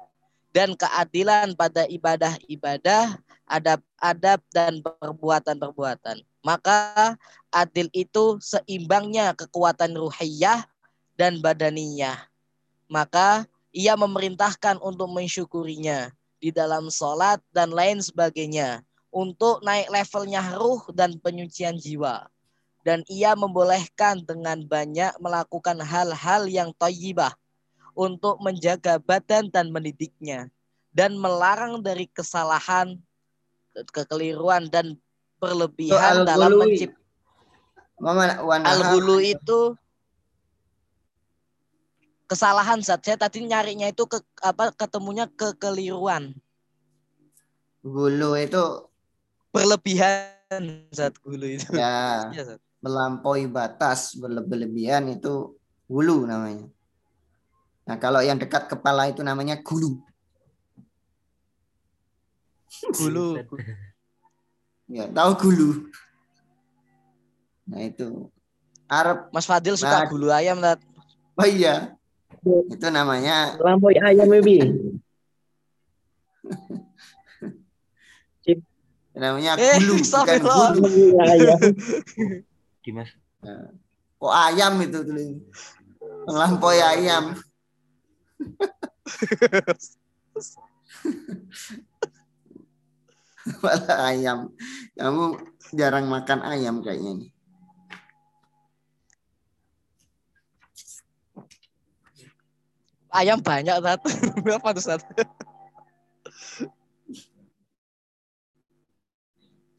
[0.51, 3.15] Dan keadilan pada ibadah-ibadah,
[3.47, 6.23] adab-adab dan perbuatan-perbuatan.
[6.43, 7.15] Maka
[7.51, 10.67] adil itu seimbangnya kekuatan ruhiyah
[11.15, 12.27] dan badaniyah.
[12.91, 16.11] Maka ia memerintahkan untuk mensyukurinya
[16.41, 18.83] di dalam sholat dan lain sebagainya
[19.13, 22.27] untuk naik levelnya ruh dan penyucian jiwa.
[22.81, 27.37] Dan ia membolehkan dengan banyak melakukan hal-hal yang toyibah
[27.95, 30.49] untuk menjaga badan dan mendidiknya.
[30.91, 32.99] Dan melarang dari kesalahan,
[33.95, 34.99] kekeliruan, dan
[35.39, 36.99] berlebihan dalam menciptakan.
[38.67, 39.60] Al-hulu itu
[42.27, 46.36] kesalahan saat saya tadi nyarinya itu ke apa ketemunya kekeliruan.
[47.88, 48.63] Gulu itu
[49.56, 51.71] berlebihan saat gulu itu.
[51.71, 56.65] Ya, ya melampaui batas berlebihan itu gulu namanya
[57.91, 59.99] nah kalau yang dekat kepala itu namanya gulu
[62.95, 63.43] gulu
[64.88, 65.91] ya tahu gulu
[67.67, 68.32] nah itu
[68.88, 70.63] Arab Mas Fadil suka nah, gulu ayam
[71.36, 71.99] oh iya
[72.71, 74.63] itu namanya Lampoi ayam baby.
[79.12, 80.88] namanya eh, gulu, bukan gulu.
[82.82, 83.12] Gimana?
[83.43, 83.69] Nah,
[84.17, 85.43] kok ayam itu tuh.
[86.25, 87.36] Melampaui ayam.
[93.62, 94.39] Malah ayam.
[94.93, 95.23] Kamu
[95.73, 97.32] jarang makan ayam kayaknya nih.
[103.12, 104.08] Ayam banyak satu.
[104.58, 105.12] Apa tuh satu?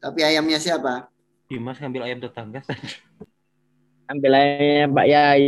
[0.03, 1.07] Tapi ayamnya siapa?
[1.49, 2.61] Dimas ngambil ayam tetangga.
[4.11, 5.45] Ambil aja Pak Yai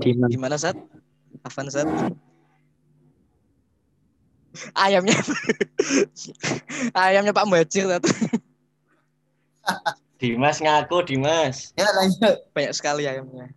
[0.00, 0.32] Dimas.
[0.32, 0.74] Gimana Sat?
[1.44, 1.86] Afan Sat?
[4.74, 5.16] Ayamnya
[6.94, 8.10] ayamnya Pak Mujir satu.
[10.18, 11.70] Dimas ngaku Dimas.
[11.78, 12.42] Ya lanjut.
[12.54, 13.54] Banyak sekali ayamnya.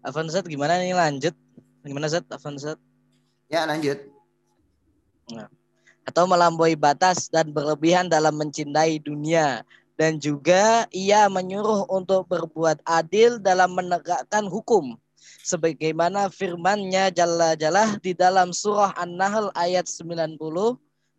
[0.00, 1.34] Afan Sat gimana nih lanjut?
[1.84, 2.24] Gimana Sat?
[2.32, 2.80] Afan Sat?
[3.50, 3.98] Ya lanjut.
[6.10, 9.62] atau melampaui batas dan berlebihan dalam mencintai dunia
[9.94, 14.96] dan juga ia menyuruh untuk berbuat adil dalam menegakkan hukum
[15.44, 20.40] sebagaimana firman-Nya Jalla Jalla di dalam surah An-Nahl ayat 90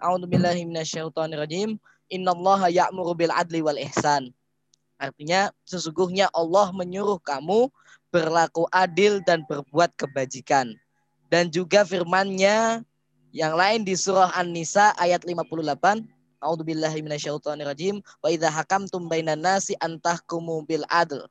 [0.02, 1.78] A'udzubillahi minasyaitonirrajim
[2.10, 4.34] innallaha ya'muru bil adli wal ihsan
[4.98, 7.70] artinya sesungguhnya Allah menyuruh kamu
[8.12, 10.76] berlaku adil dan berbuat kebajikan.
[11.32, 12.84] Dan juga firman-Nya
[13.32, 16.04] yang lain di surah An-Nisa ayat 58
[16.41, 21.30] A'udzubillahi minasyaitonirrajim wa idza hakamtum bainan nasi antahkumu bil adl.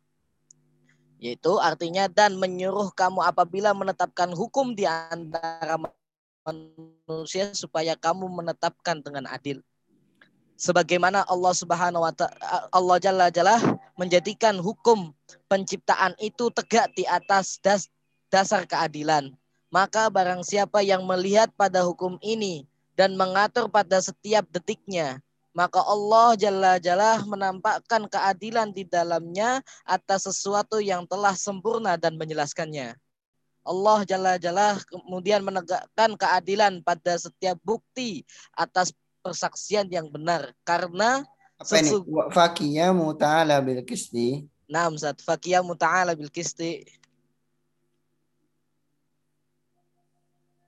[1.20, 5.76] Yaitu artinya dan menyuruh kamu apabila menetapkan hukum di antara
[6.46, 9.60] manusia supaya kamu menetapkan dengan adil
[10.60, 13.56] sebagaimana Allah Subhanahu wa taala Allah Jalla Jalla
[13.96, 15.16] menjadikan hukum
[15.48, 17.88] penciptaan itu tegak di atas das,
[18.28, 19.32] dasar keadilan
[19.70, 22.66] maka barang siapa yang melihat pada hukum ini
[22.98, 25.22] dan mengatur pada setiap detiknya,
[25.54, 32.98] maka Allah Jalla Jalla menampakkan keadilan di dalamnya atas sesuatu yang telah sempurna dan menjelaskannya.
[33.62, 38.26] Allah Jalla Jalla kemudian menegakkan keadilan pada setiap bukti
[38.58, 38.90] atas
[39.20, 41.24] persaksian yang benar karena
[41.60, 41.92] Apa ini?
[41.92, 44.48] Sesu- Wa faqiyamu ta'ala bil qisti.
[44.64, 46.88] Naam Zat faqiyamu ta'ala bil qisti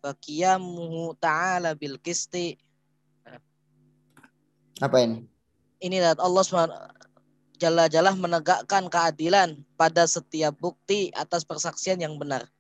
[0.02, 2.58] faqiyamu ta'ala bil qisti
[4.82, 5.22] Apa ini?
[5.78, 6.74] ini Zat Allah SWT
[7.62, 12.50] Jalla menegakkan keadilan pada setiap bukti atas persaksian yang benar.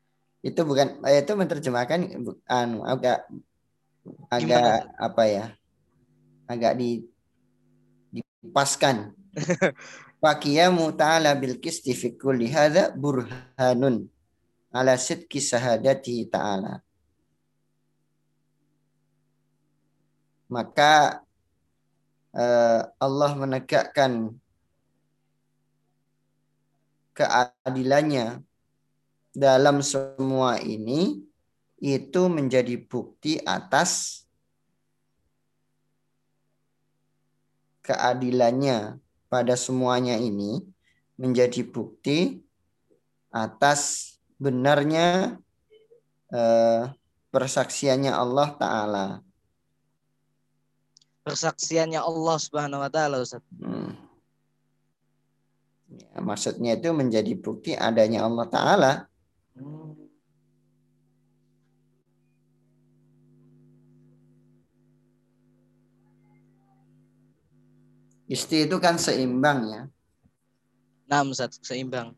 [0.46, 3.26] Itu bukan eh, itu menerjemahkan anu agak
[4.30, 4.94] agak Gimana?
[5.02, 5.44] apa ya?
[6.52, 7.00] Agak di
[8.12, 9.16] dipaskan.
[10.22, 12.52] Faqiyamu ta'ala bil qisti fi kulli
[12.94, 14.06] burhanun
[14.70, 16.78] ala sidqi sahadati ta'ala.
[20.52, 21.24] Maka
[22.36, 24.36] eh, Allah menegakkan
[27.16, 28.44] keadilannya
[29.32, 31.24] dalam semua ini
[31.82, 34.21] itu menjadi bukti atas
[37.82, 40.62] keadilannya pada semuanya ini
[41.18, 42.40] menjadi bukti
[43.32, 45.38] atas benarnya
[46.32, 46.82] eh,
[47.32, 49.06] persaksiannya Allah Ta'ala.
[51.22, 53.46] Persaksiannya Allah Subhanahu wa taala Ustaz.
[53.62, 53.94] Hmm.
[55.92, 58.92] Ya, maksudnya itu menjadi bukti adanya Allah Ta'ala.
[68.32, 69.82] Isti itu kan seimbang ya.
[71.04, 72.16] Naam Ustaz, seimbang.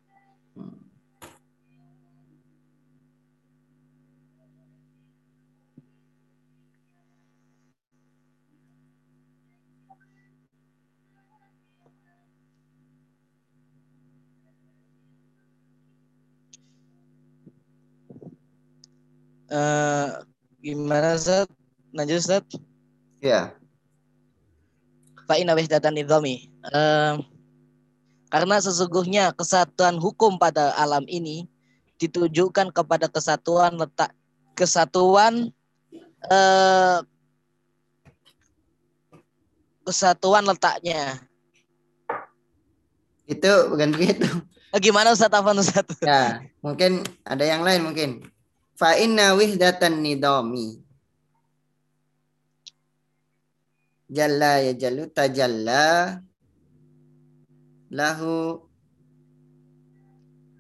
[19.51, 20.09] Eh,
[20.63, 21.51] gimana Ustaz?
[21.91, 22.47] Lanjut Ustaz.
[23.19, 23.59] Ya.
[25.25, 26.53] Fa'ina wahdatan nidhami.
[26.69, 27.15] Eh,
[28.29, 31.49] karena sesungguhnya kesatuan hukum pada alam ini
[31.97, 34.11] ditujukan kepada kesatuan letak
[34.53, 35.49] kesatuan
[36.29, 36.99] eh,
[39.85, 41.25] kesatuan letaknya.
[43.25, 44.29] Itu bukan begitu.
[44.75, 45.87] Eh, Gimana Ustaz Afan Ustaz?
[46.05, 48.11] Ya, mungkin ada yang lain mungkin.
[48.77, 50.84] Fa inna wihdatan nidami.
[54.09, 56.21] Jalla ya jallu tajalla
[57.93, 58.61] lahu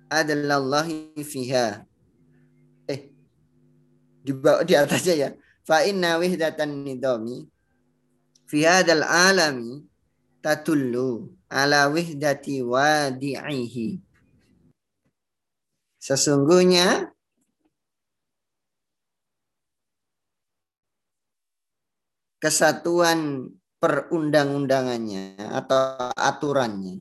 [0.08, 1.82] adallahi fiha.
[2.86, 3.10] Eh,
[4.22, 5.28] di bawah di atasnya ya.
[5.64, 7.48] Fa inna wihdatan nidami
[8.44, 9.82] fi hadzal alami
[10.44, 13.98] tatullu ala wihdati wadi'ihi.
[16.04, 17.13] Sesungguhnya
[22.44, 23.48] kesatuan
[23.80, 27.00] perundang-undangannya atau aturannya.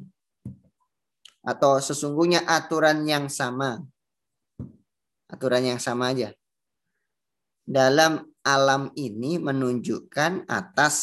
[1.44, 3.84] Atau sesungguhnya aturan yang sama.
[5.28, 6.32] Aturan yang sama aja.
[7.68, 10.96] Dalam alam ini menunjukkan atas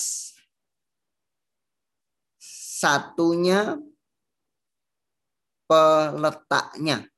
[2.41, 3.77] satunya
[5.69, 7.10] peletaknya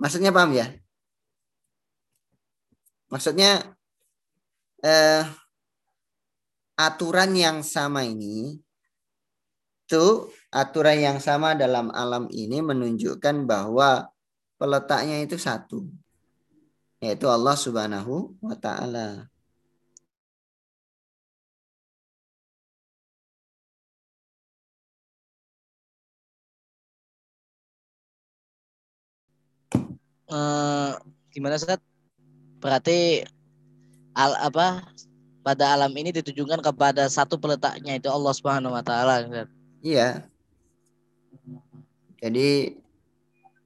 [0.00, 0.66] Maksudnya paham ya?
[3.12, 3.76] Maksudnya
[4.80, 5.22] eh,
[6.80, 8.56] aturan yang sama ini
[9.84, 14.08] itu aturan yang sama dalam alam ini menunjukkan bahwa
[14.56, 15.84] peletaknya itu satu
[17.00, 19.29] yaitu Allah Subhanahu wa taala.
[30.30, 30.90] Eh,
[31.34, 31.82] gimana Ustaz?
[32.62, 33.26] Berarti
[34.14, 34.86] al apa
[35.42, 39.26] pada alam ini ditujukan kepada satu peletaknya itu Allah Subhanahu wa taala.
[39.82, 40.22] Iya.
[42.20, 42.78] Jadi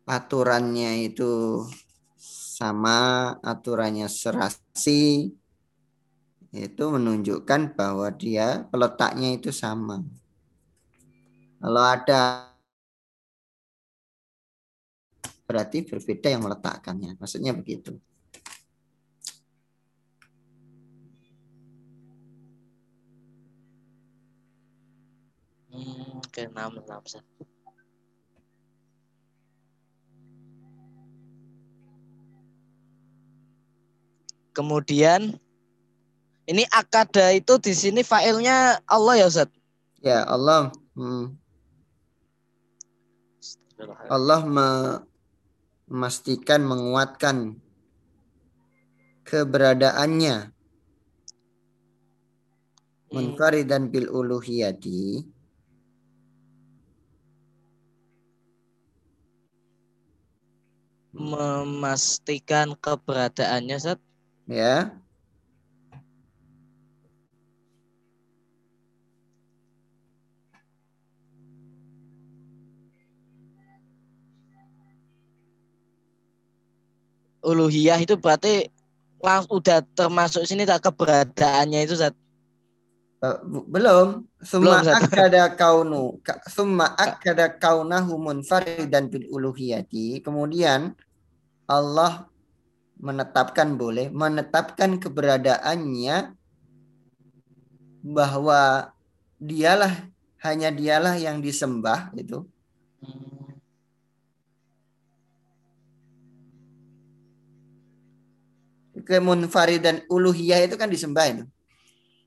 [0.06, 1.64] aturannya itu
[2.54, 5.34] sama, aturannya serasi
[6.54, 10.06] itu menunjukkan bahwa dia peletaknya itu sama.
[11.58, 12.53] Kalau ada
[15.44, 17.20] berarti berbeda yang meletakkannya.
[17.20, 17.96] Maksudnya begitu.
[25.74, 26.70] Hmm, enam.
[34.54, 35.34] Kemudian
[36.46, 39.50] ini akada itu di sini failnya Allah ya Ustaz.
[39.98, 41.34] Ya Allah, hmm,
[44.06, 45.13] Allah me-
[45.88, 47.60] memastikan menguatkan
[49.28, 50.52] keberadaannya.
[53.14, 55.22] Munfaridan bil uluhiyati.
[61.14, 64.02] Memastikan keberadaannya Ustaz.
[64.50, 64.98] ya
[77.44, 78.72] Uluhiyah itu berarti
[79.20, 82.16] langsung udah termasuk sini tak keberadaannya itu Ustaz.
[83.24, 85.08] Eh, belum summa Ustaz.
[85.08, 90.92] akada kaunu ka- summa akada kaunahu munfaridan bil uluhiyati kemudian
[91.64, 92.28] Allah
[93.00, 96.36] menetapkan boleh menetapkan keberadaannya
[98.04, 98.92] bahwa
[99.40, 100.04] dialah
[100.44, 102.44] hanya dialah yang disembah itu
[109.04, 111.44] kemunfaridan uluhiyah itu kan disembah itu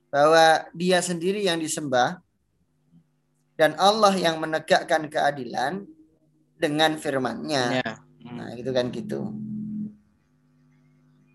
[0.08, 2.22] bahwa dia sendiri yang disembah
[3.58, 5.84] dan Allah yang menegakkan keadilan
[6.58, 7.82] dengan firman-Nya.
[7.82, 7.92] Ya.
[8.22, 9.34] Nah, itu kan gitu.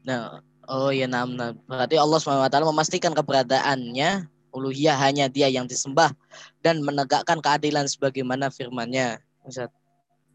[0.02, 1.54] Nah, oh ya nah, nah.
[1.66, 6.14] Berarti Allah SWT memastikan keberadaannya uluhiyah hanya dia yang disembah
[6.62, 9.18] dan menegakkan keadilan sebagaimana firman-Nya.
[9.42, 9.70] Ustaz.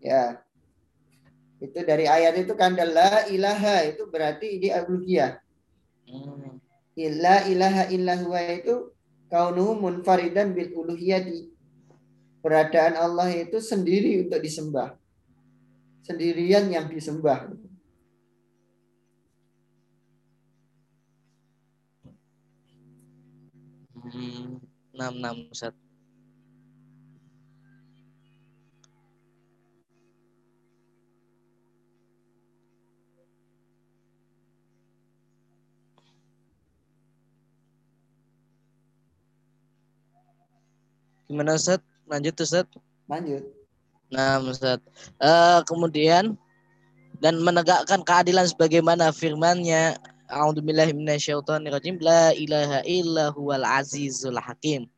[0.03, 0.43] Ya.
[1.57, 5.41] Itu dari ayat itu kan la ilaha itu berarti di uluhiyah.
[6.05, 6.61] Hmm.
[6.97, 8.93] La ilaha illa huwa itu
[9.29, 11.49] kaunuhu munfaridan bil uluhiyati.
[12.41, 14.95] Keberadaan Allah itu sendiri untuk disembah.
[16.05, 17.51] Sendirian yang disembah.
[24.07, 24.63] Hmm.
[24.95, 25.86] Enam, enam, Ustaz.
[41.27, 41.83] Gimana Ustaz?
[42.07, 42.67] Lanjut Ustaz.
[43.11, 43.43] Lanjut.
[44.07, 44.79] Nah, Ustaz.
[45.19, 46.39] Eh, kemudian
[47.19, 54.91] dan menegakkan keadilan sebagaimana firman-Nya A'udzubillahi minasyaitonirrajim la ilaha illa huwal azizul hakim.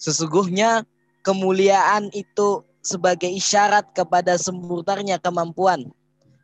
[0.00, 0.84] Sesungguhnya
[1.20, 5.92] kemuliaan itu sebagai isyarat kepada sempurnanya kemampuan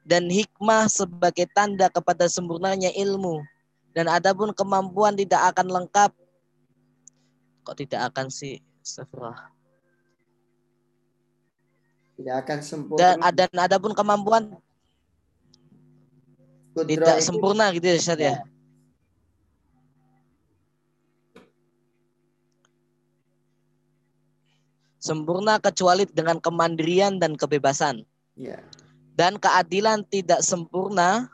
[0.05, 3.41] dan hikmah sebagai tanda kepada sempurnanya ilmu
[3.97, 6.13] dan adapun kemampuan tidak akan lengkap
[7.65, 9.49] kok tidak akan sih Astagfirullah.
[12.15, 13.01] Tidak akan sempurna.
[13.01, 14.55] dan dan adapun kemampuan
[16.75, 18.37] Kudro tidak itu sempurna gitu ya Ustaz ya
[24.99, 28.05] sempurna kecuali dengan kemandirian dan kebebasan
[28.35, 28.59] Ya.
[29.15, 31.31] dan keadilan tidak sempurna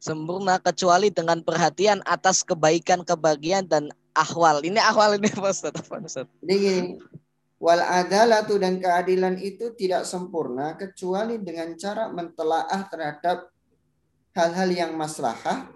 [0.00, 5.76] sempurna kecuali dengan perhatian atas kebaikan kebahagiaan dan ahwal ini ahwal ini apa Ustaz?
[5.76, 6.26] Apa, Ustaz?
[6.40, 6.80] Jadi gini,
[7.60, 13.52] wal adalatu dan keadilan itu tidak sempurna kecuali dengan cara mentelaah terhadap
[14.32, 15.68] hal-hal yang maslahah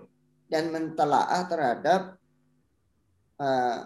[0.48, 2.16] dan mentelaah terhadap
[3.36, 3.78] eh,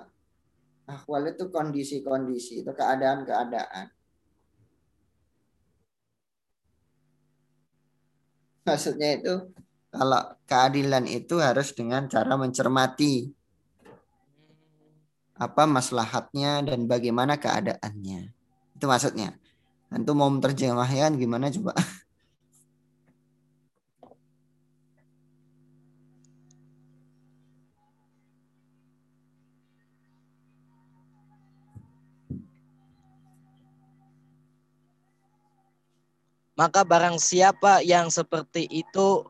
[0.86, 3.90] ahwal itu kondisi-kondisi itu keadaan-keadaan.
[8.68, 9.34] Maksudnya itu
[9.98, 13.34] kalau keadilan itu harus dengan cara mencermati
[15.34, 18.30] apa maslahatnya dan bagaimana keadaannya.
[18.78, 19.34] Itu maksudnya.
[19.90, 21.74] Nanti mau menerjemahkan gimana coba?
[36.58, 39.22] Maka barang siapa yang seperti itu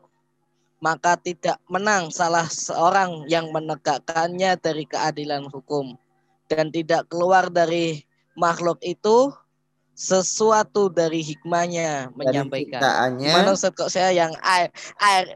[0.79, 5.99] maka tidak menang salah seorang yang menegakkannya dari keadilan hukum
[6.47, 8.03] dan tidak keluar dari
[8.39, 9.31] makhluk itu
[9.91, 12.79] sesuatu dari hikmahnya Dari menyampaikan.
[12.79, 14.71] ciptaannya Ustaz kok saya yang air
[15.03, 15.35] air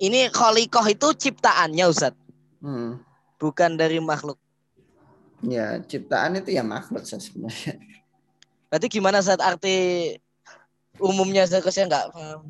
[0.00, 2.16] ini kholikoh itu ciptaannya Ustaz,
[2.64, 3.02] hmm,
[3.36, 4.40] bukan dari makhluk.
[5.40, 7.76] ya ciptaan itu ya makhluk sebenarnya.
[8.72, 10.14] Berarti gimana saat arti
[11.00, 12.40] umumnya saya saya nggak paham.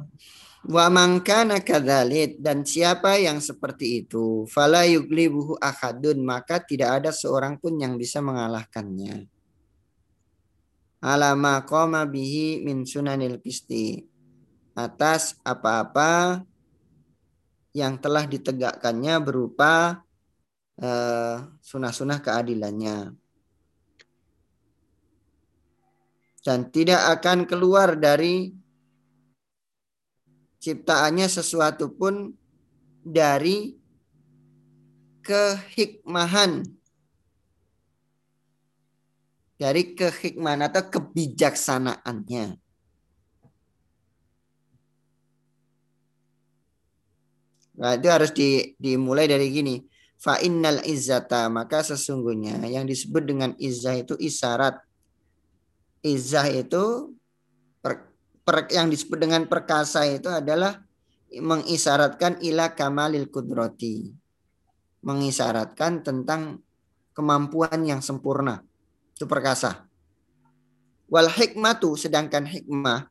[0.60, 7.10] Wa man kana kadzalik dan siapa yang seperti itu fala yuglibuhu ahadun maka tidak ada
[7.16, 9.24] seorang pun yang bisa mengalahkannya.
[11.00, 14.04] Alama qama bihi min sunanil qisti
[14.76, 16.44] atas apa-apa
[17.72, 20.04] yang telah ditegakkannya berupa
[20.76, 23.16] eh, sunah-sunah keadilannya.
[26.44, 28.59] Dan tidak akan keluar dari
[30.60, 32.36] ciptaannya sesuatu pun
[33.00, 33.74] dari
[35.24, 36.80] kehikmahan
[39.60, 42.56] dari kehikmahan atau kebijaksanaannya.
[47.80, 49.84] Nah, itu harus di, dimulai dari gini.
[50.20, 54.80] Fa innal izzata maka sesungguhnya yang disebut dengan izzah itu isyarat.
[56.04, 57.16] Izzah itu
[58.50, 60.82] per, yang disebut dengan perkasa itu adalah
[61.30, 64.10] mengisyaratkan ila kamalil kudrati.
[65.06, 66.58] Mengisyaratkan tentang
[67.14, 68.66] kemampuan yang sempurna.
[69.14, 69.86] Itu perkasa.
[71.06, 73.06] Wal hikmatu sedangkan hikmah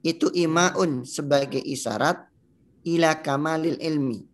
[0.00, 2.24] itu imaun sebagai isyarat
[2.88, 4.24] ila kamalil ilmi.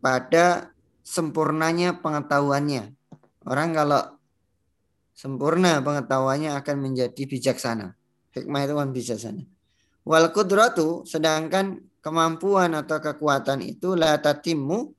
[0.00, 0.72] Pada
[1.04, 2.96] sempurnanya pengetahuannya.
[3.44, 4.16] Orang kalau
[5.12, 7.97] sempurna pengetahuannya akan menjadi bijaksana.
[8.38, 9.44] Hikmah itu kan bijaksana.
[10.08, 14.94] Wal kudratu sedangkan kemampuan atau kekuatan itu la tatimmu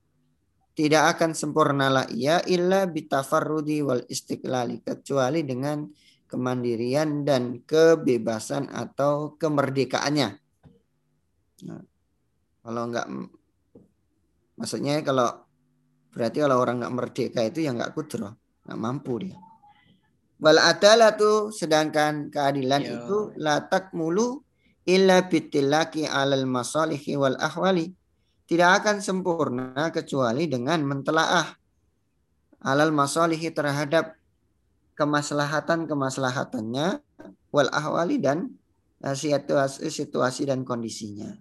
[0.77, 5.83] tidak akan sempurnalah ia illa bitafarrudi wal istiqlali kecuali dengan
[6.29, 10.29] kemandirian dan kebebasan atau kemerdekaannya.
[11.65, 11.81] Nah,
[12.61, 13.07] kalau enggak
[14.55, 15.49] maksudnya kalau
[16.13, 19.48] berarti kalau orang enggak merdeka itu ya enggak kudro, enggak mampu dia.
[20.39, 22.95] Wal adalatu sedangkan keadilan Ya.
[23.03, 24.39] itu la takmulu
[24.87, 27.91] illa bitilaki alal masalihi wal ahwali.
[28.47, 31.53] Tidak akan sempurna kecuali dengan mentelaah
[32.65, 34.15] alal masalihi terhadap
[34.97, 36.87] kemaslahatan-kemaslahatannya
[37.53, 38.55] wal ahwali dan
[39.03, 41.35] eh, situasi, situasi dan kondisinya.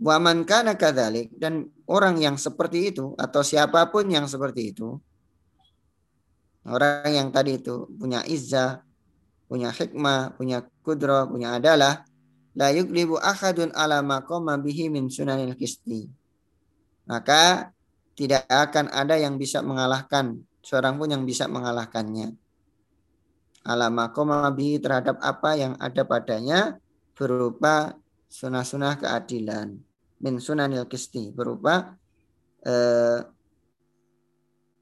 [0.00, 4.96] Wa man kana kadzalik dan orang yang seperti itu atau siapa pun yang seperti itu
[6.68, 8.84] orang yang tadi itu punya izzah,
[9.48, 12.04] punya hikmah, punya kudro, punya adalah
[12.56, 16.10] la yuglibu ahadun ala maqama bihi min sunanil qisti.
[17.08, 17.72] Maka
[18.14, 22.36] tidak akan ada yang bisa mengalahkan seorang pun yang bisa mengalahkannya.
[23.64, 26.76] Ala maqama bihi terhadap apa yang ada padanya
[27.16, 27.92] berupa
[28.30, 29.74] sunah-sunah keadilan
[30.20, 31.96] min sunanil qisti berupa
[32.64, 33.20] eh,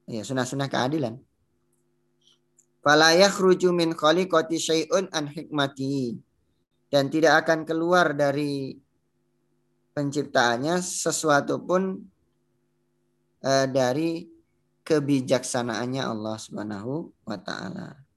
[0.07, 1.15] ya sunah-sunah keadilan
[2.79, 6.15] Fala yakhruju min khaliqati syai'un an hikmati.
[6.89, 8.73] Dan tidak akan keluar dari
[9.93, 12.01] penciptaannya sesuatu pun
[13.45, 14.25] eh, dari
[14.81, 18.08] kebijaksanaannya Allah Subhanahu wa taala.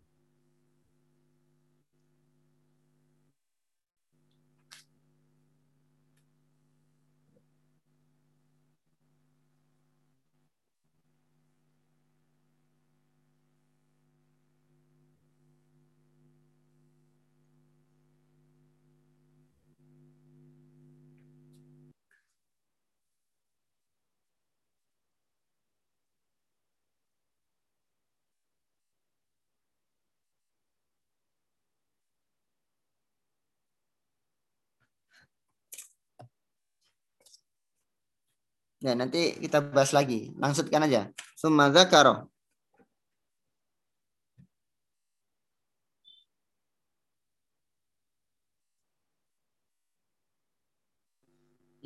[38.82, 40.34] Ya, nanti kita bahas lagi.
[40.42, 41.06] Langsutkan aja.
[41.38, 42.26] Summa dzakara.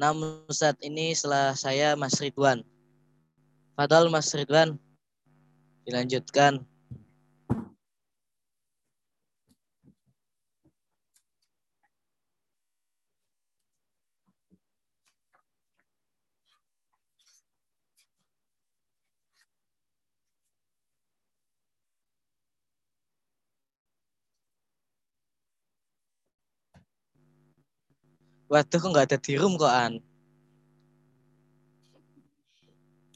[0.01, 2.64] Namun saat ini setelah saya Mas Ridwan.
[3.76, 4.80] Padahal Mas Ridwan
[5.84, 6.64] dilanjutkan.
[28.57, 30.00] Waduh kok nggak ada di room kok An.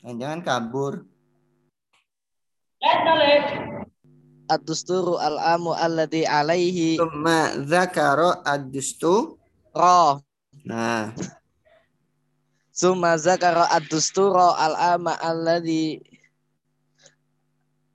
[0.05, 1.01] Jangan kabur.
[4.53, 9.41] Ad-dusturu al-amu alladhi alaihi Summa dzakara ad-dustu.
[9.73, 10.21] roh.
[10.69, 11.17] Nah,
[12.69, 16.05] Summa zakara ad-dusturo al-ama alladhi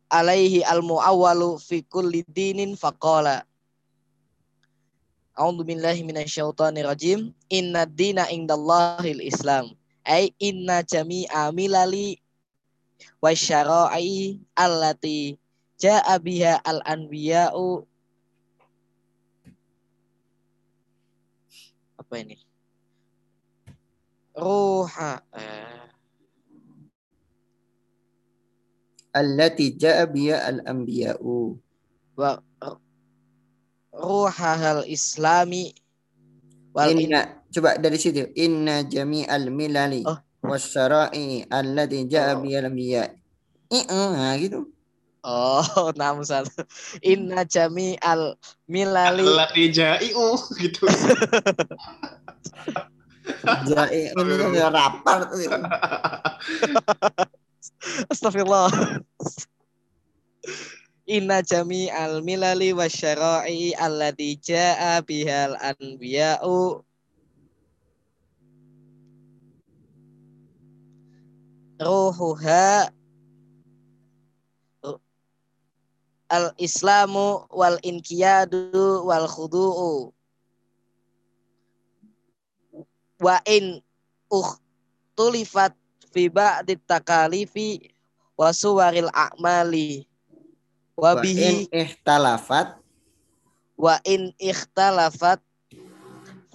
[0.10, 3.46] alaihi al-mu'awwalu fi kulli dinin faqala.
[5.36, 7.36] A'udzu billahi minasyaitonir rajim.
[7.52, 9.76] Inna dina indallahil Islam.
[10.08, 12.24] Ai inna jami'a milali
[13.20, 15.36] wa syara'i allati
[15.76, 17.84] ja'a biha al-anbiya'u
[22.00, 22.38] apa ini?
[24.38, 25.88] Ruha eh,
[29.12, 31.58] allati ja'a biha al-anbiya'u.
[32.16, 32.40] wa
[33.96, 35.72] ruhahal islami
[36.76, 38.28] wal in- Inna coba dari situ.
[38.36, 40.20] Inna jami'al milali Oh.
[40.44, 42.44] wasyara'i allati ja'a Oh.
[42.44, 43.10] al-anbiya.
[43.72, 44.70] Nah, gitu.
[45.26, 45.64] Oh,
[46.00, 46.52] namun satu.
[47.02, 48.38] Inna jami al
[48.70, 50.86] milali Lati jai'u gitu.
[53.66, 55.42] Ja'i ini kan ya rapar tuh.
[55.42, 55.58] itu.
[58.14, 58.70] Astagfirullah.
[61.06, 66.82] Inna jami al milali wa syara'i alladhi ja'a bihal anbiya'u.
[71.78, 72.90] Ruhuha.
[76.26, 80.10] Al islamu wal inkiyadu wal khudu'u.
[83.22, 83.78] Wa in
[84.34, 85.78] ukhtulifat
[86.10, 87.94] fi ba'di takalifi
[88.34, 90.10] wa suwaril a'mali
[90.96, 92.80] wa bihi ihtalafat
[93.76, 95.44] wa in ikhtalafat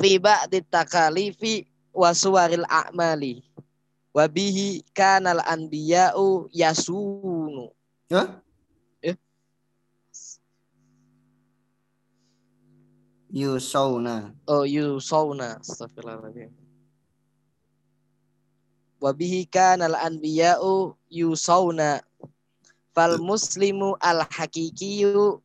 [0.01, 3.45] fi ba'di takalifi wa suwaril a'mali
[4.17, 7.69] wa bihi kanal anbiya'u yasunu
[8.11, 8.41] Hah?
[9.05, 9.15] Eh?
[13.31, 14.33] yusawna.
[14.49, 16.51] oh yusawna astagfirullahaladzim
[19.05, 22.01] wa bihi kanal anbiya'u yusawna
[22.95, 25.43] fal muslimu al hakikiyu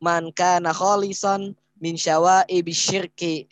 [0.00, 3.48] man kana khalisan min syawaibi syirki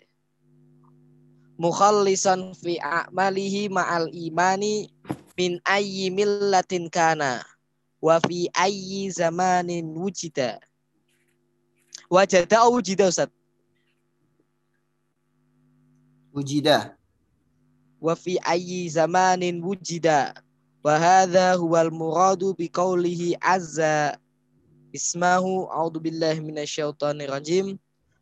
[1.59, 4.93] mukhallisan fi a'malihi ma'al imani
[5.37, 7.45] min ayyi millatin kana
[8.03, 10.61] wa fi ayyi zamanin wujida.
[12.13, 13.29] Wajada au wujida Ustaz?
[16.35, 16.97] Wujida.
[18.01, 20.35] wa fi ayyi zamanin wujida
[20.87, 24.23] wa hadha huwal muradu bi qawlihi azza
[24.95, 25.67] ismahu.
[25.67, 27.75] A'udzu billahi minasyaitonir rajim.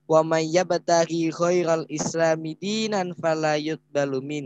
[0.09, 4.45] Wa may yabtaghi khairal islami dinan fala yuqbalu min.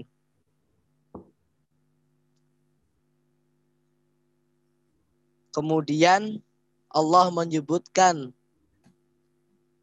[5.55, 6.43] Kemudian
[6.91, 8.35] Allah menyebutkan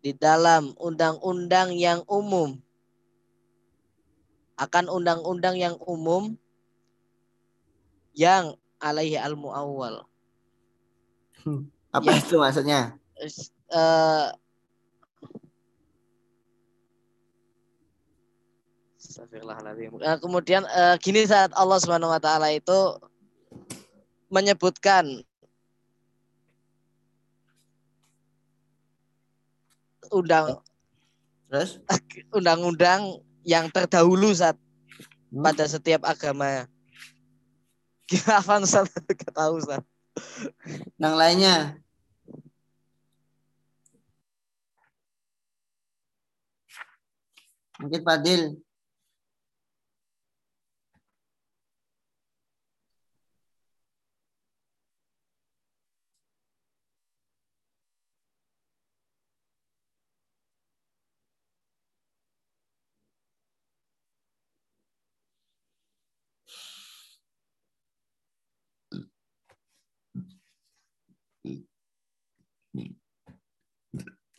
[0.03, 2.59] di dalam undang-undang yang umum.
[4.59, 6.35] Akan undang-undang yang umum
[8.15, 10.07] yang alaihi al muawwal
[11.93, 12.17] Apa Ya.
[12.19, 12.79] itu maksudnya?
[18.97, 19.91] Astagfirullahaladzim.
[20.01, 22.97] Eh, kemudian eh, gini saat Allah Subhanahu wa taala itu
[24.33, 25.21] menyebutkan
[30.11, 30.59] undang
[31.45, 31.77] Terus?
[32.37, 34.57] undang-undang yang terdahulu saat
[35.35, 35.41] Hmm?
[35.43, 36.63] pada setiap agama.
[38.29, 38.93] Apa Ustaz?
[38.93, 39.81] Gak tahu Ustaz.
[41.01, 41.55] Yang lainnya?
[47.81, 48.64] Mungkin Fadil.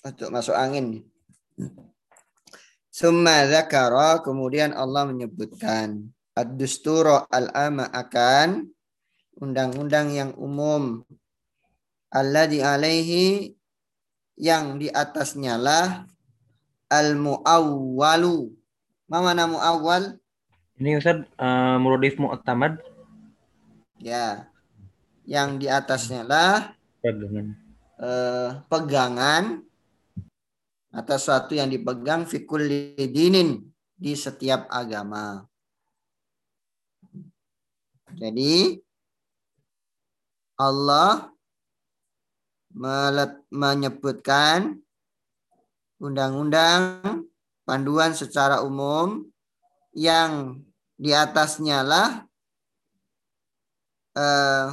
[0.06, 1.02] Untuk masuk angin.
[2.94, 8.70] Summa zakara, kemudian Allah menyebutkan ad-dusturo al-ama akan
[9.42, 11.02] undang-undang yang umum
[12.14, 13.58] alladzi alaihi
[14.38, 16.06] yang di atasnya lah
[16.86, 18.54] al-muawwalu.
[19.10, 20.22] Ma mana muawwal?
[20.78, 22.78] Ini Ustaz uh, muradif mu'tamad
[23.98, 24.46] Ya.
[25.26, 27.58] Yang di atasnya lah pegangan.
[27.98, 29.65] eh, pegangan
[30.96, 32.64] atas suatu yang dipegang fikul
[32.96, 33.60] dinin
[33.92, 35.44] di setiap agama.
[38.16, 38.80] Jadi
[40.56, 41.28] Allah
[43.52, 44.80] menyebutkan
[46.00, 47.24] undang-undang
[47.68, 49.28] panduan secara umum
[49.92, 50.60] yang
[50.96, 52.24] di atasnya lah
[54.16, 54.68] eh,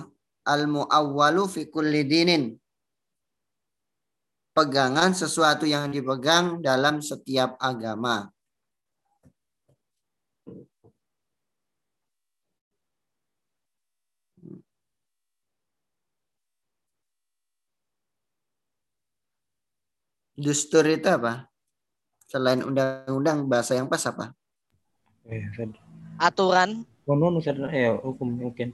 [0.47, 2.55] al-muawwalu fi kulli dinin
[4.53, 8.29] pegangan sesuatu yang dipegang dalam setiap agama.
[20.33, 21.45] Dustur itu apa?
[22.25, 24.33] Selain undang-undang bahasa yang pas apa?
[25.29, 25.45] Eh.
[26.17, 27.59] Aturan Oh, non, Ustaz.
[27.75, 28.71] Eh, hukum mungkin.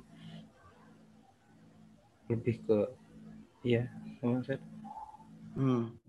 [2.29, 2.77] Lebih ke
[3.65, 3.89] iya,
[4.21, 4.61] sama Ustaz.
[5.55, 5.99] Hmm.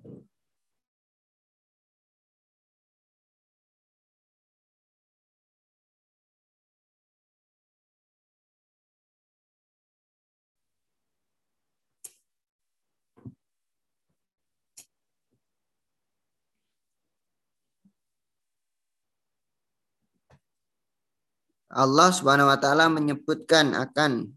[21.71, 24.35] Allah Subhanahu wa taala menyebutkan akan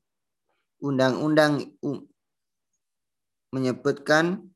[0.86, 1.66] undang-undang
[3.49, 4.53] menyebutkan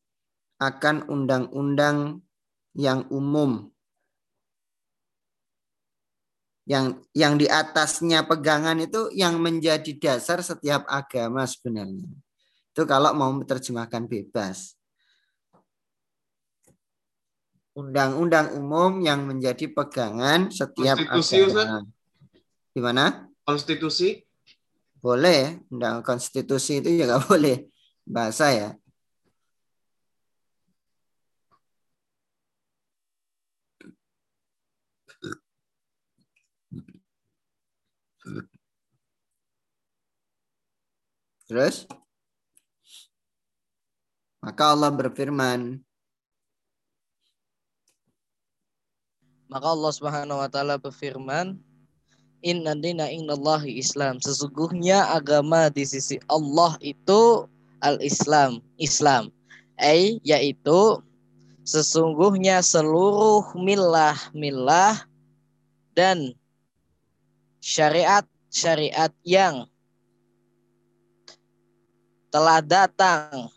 [0.57, 2.25] akan undang-undang
[2.77, 3.69] yang umum
[6.67, 12.03] yang yang di atasnya pegangan itu yang menjadi dasar setiap agama sebenarnya.
[12.75, 14.75] Itu kalau mau menerjemahkan bebas.
[17.71, 21.65] Undang-undang umum yang menjadi pegangan setiap Konstitusi, Ustaz?
[21.71, 21.79] agama.
[22.75, 23.03] Gimana?
[23.47, 24.27] Konstitusi
[24.97, 27.69] Boleh, undang konstitusi itu juga boleh
[28.03, 28.69] bahasa ya.
[41.47, 41.87] Terus
[44.43, 45.79] maka Allah berfirman,
[49.47, 51.55] Maka Allah Subhanahu wa taala berfirman,
[52.43, 54.19] Inna dina innallahi Islam.
[54.19, 57.47] Sesungguhnya agama di sisi Allah itu
[57.79, 59.31] al-Islam, Islam.
[59.79, 60.99] Ai yaitu
[61.63, 65.07] sesungguhnya seluruh milah-milah
[65.95, 66.35] dan
[67.63, 69.65] syariat-syariat yang
[72.27, 73.49] telah datang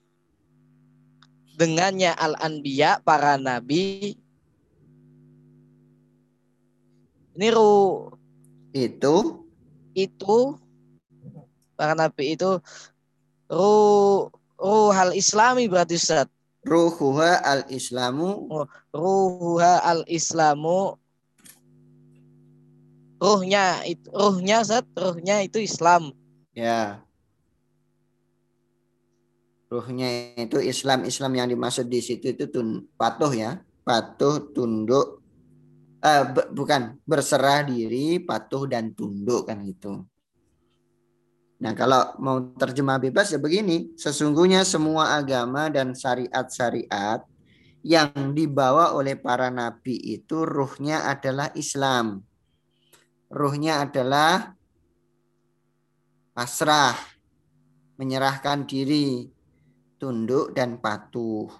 [1.58, 4.16] dengannya al-anbiya para nabi
[7.36, 8.08] ini ru
[8.72, 9.44] itu
[9.92, 10.38] itu
[11.76, 12.60] para nabi itu
[13.50, 16.28] ru ruhal islami berarti Ustaz.
[16.60, 18.52] ruhuha al-islamu
[18.92, 20.98] Ruhuha al islamu
[23.20, 26.10] ruhnya itu ruhnya Ustaz, ruhnya itu Islam.
[26.56, 27.04] Ya.
[29.70, 35.22] Ruhnya itu Islam Islam yang dimaksud di situ itu tun, patuh ya, patuh tunduk,
[36.02, 40.02] eh, be- bukan berserah diri, patuh dan tunduk kan gitu.
[41.62, 47.22] Nah, kalau mau terjemah bebas ya begini, sesungguhnya semua agama dan syariat-syariat
[47.86, 52.26] yang dibawa oleh para nabi itu ruhnya adalah Islam.
[53.30, 54.56] Ruhnya adalah
[56.34, 56.96] pasrah,
[58.00, 59.28] menyerahkan diri,
[60.00, 61.52] tunduk dan patuh.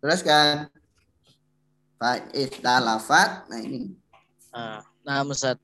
[0.00, 0.68] Terus kan
[2.04, 3.48] Fa'istalafat.
[3.48, 3.96] Nah ini.
[4.52, 5.56] Nah, nah Ustaz.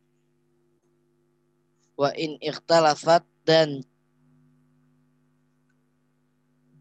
[2.01, 3.84] Wa in ikhtalafat dan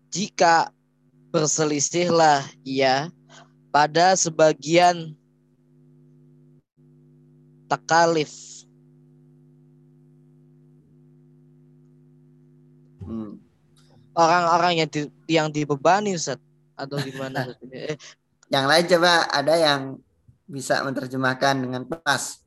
[0.09, 0.73] jika
[1.29, 3.13] berselisihlah ia
[3.69, 5.13] pada sebagian
[7.69, 8.33] takalif
[13.09, 13.41] Hmm.
[14.13, 16.37] orang-orang yang di, yang dibebani Ustaz
[16.77, 17.65] atau gimana Ustaz?
[17.73, 17.97] Eh,
[18.53, 19.81] Yang lain coba ada yang
[20.45, 22.37] bisa menerjemahkan dengan pas.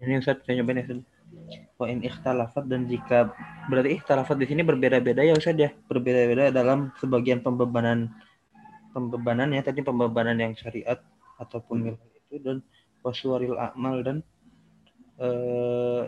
[0.00, 1.04] Ini Ustaz, saya nyobain ya Ustaz.
[1.80, 3.32] Wa in ikhtalafat dan jika
[3.66, 5.72] berarti ikhtalafat di sini berbeda-beda ya Ustaz ya.
[5.88, 8.12] Berbeda-beda dalam sebagian pembebanan
[8.90, 10.98] pembebanan ya tadi pembebanan yang syariat
[11.40, 12.58] ataupun milih itu dan
[13.00, 14.20] wasuaril amal dan
[15.16, 16.04] eh,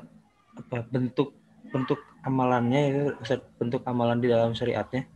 [0.58, 1.32] apa bentuk
[1.72, 5.08] bentuk amalannya ya Ustaz, bentuk amalan di dalam syariatnya.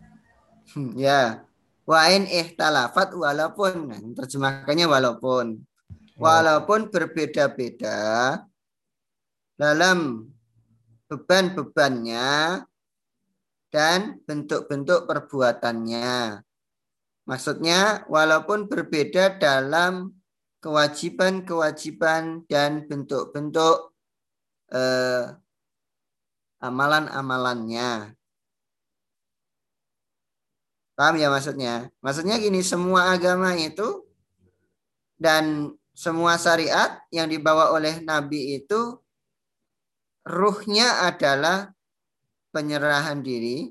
[0.73, 1.47] Hmm, ya.
[1.87, 5.63] Wa in ihtalafat walaupun terjemahkannya walaupun
[6.19, 7.99] walaupun berbeda-beda
[9.57, 10.29] dalam
[11.09, 12.63] beban-bebannya
[13.73, 16.41] dan bentuk-bentuk perbuatannya.
[17.27, 20.15] Maksudnya walaupun berbeda dalam
[20.63, 23.93] kewajiban-kewajiban dan bentuk-bentuk
[24.71, 25.35] eh,
[26.63, 28.15] amalan-amalannya.
[30.97, 31.93] Paham ya maksudnya?
[32.01, 34.09] Maksudnya gini, semua agama itu
[35.21, 38.97] dan semua syariat yang dibawa oleh Nabi itu
[40.27, 41.71] ruhnya adalah
[42.51, 43.71] penyerahan diri,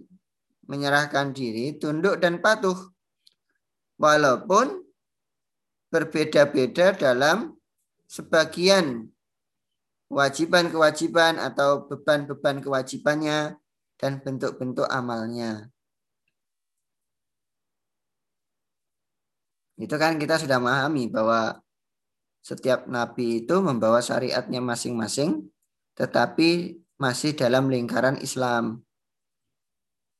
[0.66, 2.96] menyerahkan diri, tunduk dan patuh.
[4.00, 4.84] Walaupun
[5.92, 7.56] berbeda-beda dalam
[8.08, 9.12] sebagian
[10.12, 13.60] kewajiban-kewajiban atau beban-beban kewajibannya
[14.00, 15.72] dan bentuk-bentuk amalnya.
[19.76, 21.60] Itu kan kita sudah memahami bahwa
[22.40, 25.52] setiap nabi itu membawa syariatnya masing-masing
[25.96, 28.84] tetapi masih dalam lingkaran Islam.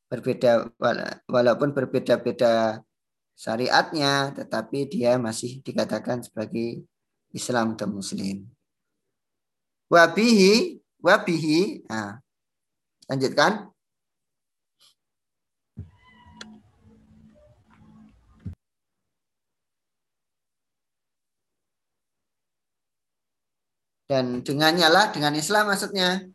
[0.08, 0.72] Berbeda
[1.28, 2.80] walaupun berbeda-beda
[3.36, 6.88] syariatnya tetapi dia masih dikatakan sebagai
[7.36, 8.48] Islam atau muslim.
[9.92, 12.18] Wabihi wabihi nah,
[13.12, 13.75] lanjutkan
[24.06, 26.30] dan dengannya lah dengan Islam maksudnya.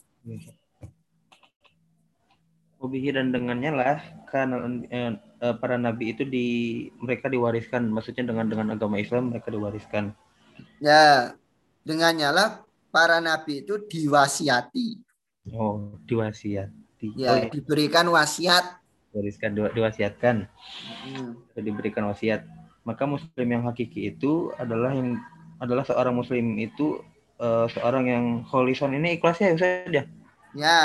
[2.81, 4.57] Wabihi dan dengannya lah karena
[4.89, 6.47] eh, eh, para nabi itu di
[6.99, 7.87] mereka diwariskan.
[7.87, 10.17] Maksudnya dengan dengan agama Islam mereka diwariskan.
[10.83, 11.37] Ya
[11.87, 12.49] dengannya lah
[12.91, 14.99] para nabi itu diwasiati.
[15.55, 17.07] Oh diwasiati.
[17.15, 17.49] Ya oh, ya.
[17.53, 18.81] diberikan wasiat.
[19.15, 20.37] Diwariskan diwa- diwasiatkan.
[21.07, 21.31] Hmm.
[21.55, 22.49] diberikan wasiat.
[22.83, 25.21] Maka muslim yang hakiki itu adalah yang
[25.61, 27.05] adalah seorang muslim itu
[27.41, 30.05] eh, seorang yang kholisan ini ikhlas ya Ustaz ya?
[30.53, 30.81] Ya.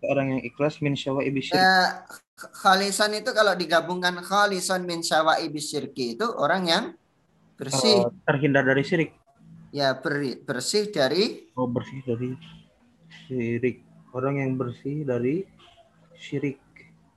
[0.00, 2.06] Seorang yang ikhlas min Ya,
[2.38, 6.84] khalisan itu kalau digabungkan khalisan min syawa'ibis syirki itu orang yang
[7.58, 8.06] bersih.
[8.06, 9.10] Oh, terhindar dari syirik.
[9.74, 12.38] Ya beri- bersih dari oh bersih dari
[13.26, 13.82] syirik.
[14.14, 15.44] Orang yang bersih dari
[16.14, 16.62] syirik.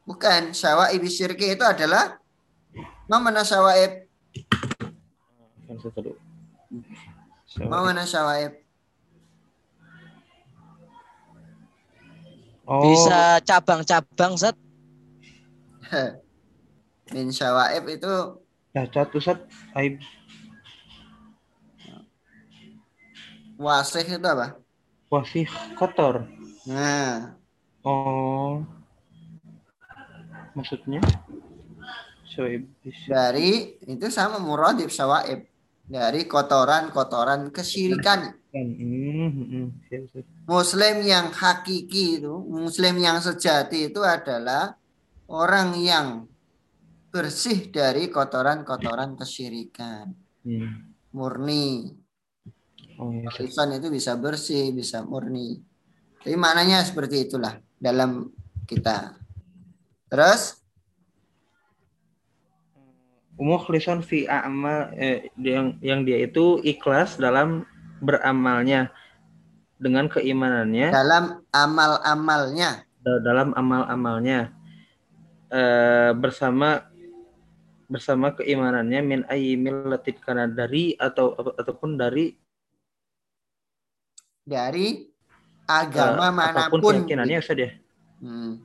[0.03, 2.17] Bukan syawa'ibis syirki itu adalah
[3.05, 4.09] mana syawa'ib.
[5.69, 6.17] Kan saya tahu
[7.69, 8.60] mana syawa'ib
[12.71, 12.83] oh.
[12.87, 14.55] Bisa cabang-cabang Ustaz.
[17.13, 18.13] min syawa'ib itu
[18.71, 19.39] cacat Ustaz
[19.75, 19.99] aib.
[23.59, 24.57] Wasih itu apa?
[25.11, 25.45] Wasih
[25.75, 26.25] kotor.
[26.65, 27.35] Nah.
[27.83, 28.65] Oh.
[30.55, 31.03] Maksudnya?
[32.31, 35.45] Syawaibi syirk dari itu sama muradib syawa'ib.
[35.91, 39.67] Dari kotoran-kotoran kesyirikan kan hmm, hmm.
[40.43, 44.75] Muslim yang hakiki itu, Muslim yang sejati itu adalah
[45.31, 46.07] orang yang
[47.11, 50.89] bersih dari kotoran-kotoran kesyirikan, Hmm.
[51.13, 51.93] murni.
[52.97, 53.29] oh iya.
[53.45, 55.61] Lisan itu bisa bersih, bisa murni.
[56.21, 58.29] Tapi maknanya seperti itulah dalam
[58.65, 59.17] kita.
[60.09, 60.61] Terus
[63.41, 67.65] mukhlisan fi amal eh, yang yang dia itu ikhlas dalam
[68.01, 68.89] beramalnya
[69.77, 70.89] dengan keimanannya.
[70.89, 72.85] Dalam amal-amalnya.
[73.01, 74.53] Da- dalam amal-amalnya.
[75.51, 76.85] Eh, bersama
[77.91, 82.39] bersama keimanannya min ayyimil latif karena dari atau ataupun dari
[84.47, 85.11] dari
[85.67, 86.93] agama apa pun mana pun.
[87.03, 87.69] keyakinannya Ustaz ya?
[88.23, 88.63] Hmm.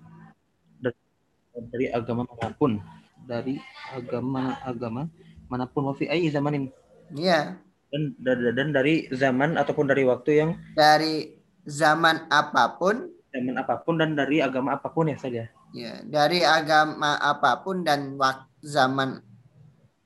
[1.56, 2.78] dari agama mana pun.
[3.26, 3.58] Dari
[3.90, 5.02] agama agama
[5.50, 5.90] mana pun.
[5.90, 6.70] Wafi ayyi zamanin.
[7.10, 7.58] Iya,
[7.92, 13.82] dan, dan dan dari zaman ataupun dari waktu yang dari zaman apa pun, zaman apa
[13.82, 15.50] pun dan dari agama apa pun ya saja.
[15.74, 19.22] ya, dari agama apa pun dan waktu zaman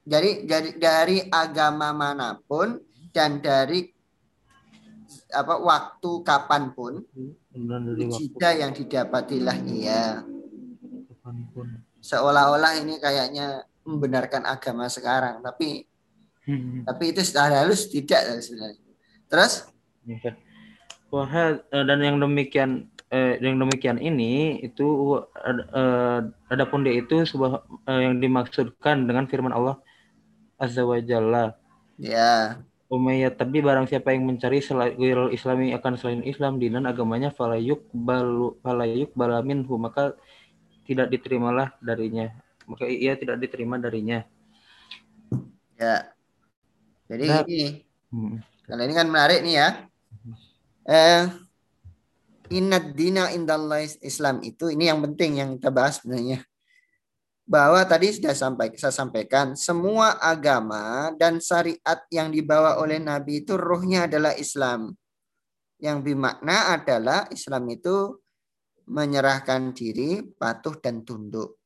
[0.05, 2.81] dari dari dari agama mana pun
[3.15, 3.89] dan dari
[5.31, 7.03] apa waktu kapan pun
[8.15, 10.23] jika yang didapatilah ia
[12.03, 15.90] seolah-olah ini kayaknya membenarkan agama sekarang tapi
[16.49, 16.89] Hmm.
[16.89, 18.81] tapi itu secara halus tidak sebenarnya.
[19.29, 19.69] Terus?
[21.13, 27.67] Wah, eh, dan yang demikian eh, yang demikian ini itu eh, adapun dia itu sebuah
[27.91, 29.83] eh, yang dimaksudkan dengan firman Allah
[30.57, 31.59] Azza wa Jalla.
[31.99, 32.63] Ya.
[32.91, 34.99] Umayyad tapi barang siapa yang mencari selain
[35.31, 40.19] islami akan selain Islam dinan agamanya falayuk balu falayuk balaminhu maka
[40.91, 42.35] tidak diterimalah darinya.
[42.67, 44.27] Maka ia tidak diterima darinya.
[45.79, 46.11] Ya
[47.11, 47.43] jadi Nah.
[47.43, 48.39] ini Hmm.
[48.67, 49.69] kalau ini kan menarik nih ya.
[50.87, 51.23] Eh
[52.51, 54.43] inad dina indallah Islam.
[54.43, 56.43] Itu ini yang penting yang kita bahas sebenarnya.
[57.47, 63.59] Bahwa tadi sudah sampai saya sampaikan semua agama dan syariat yang dibawa oleh Nabi itu
[63.59, 64.95] rohnya adalah Islam.
[65.79, 68.19] Yang bermakna adalah Islam itu
[68.91, 71.59] menyerahkan diri patuh dan tunduk.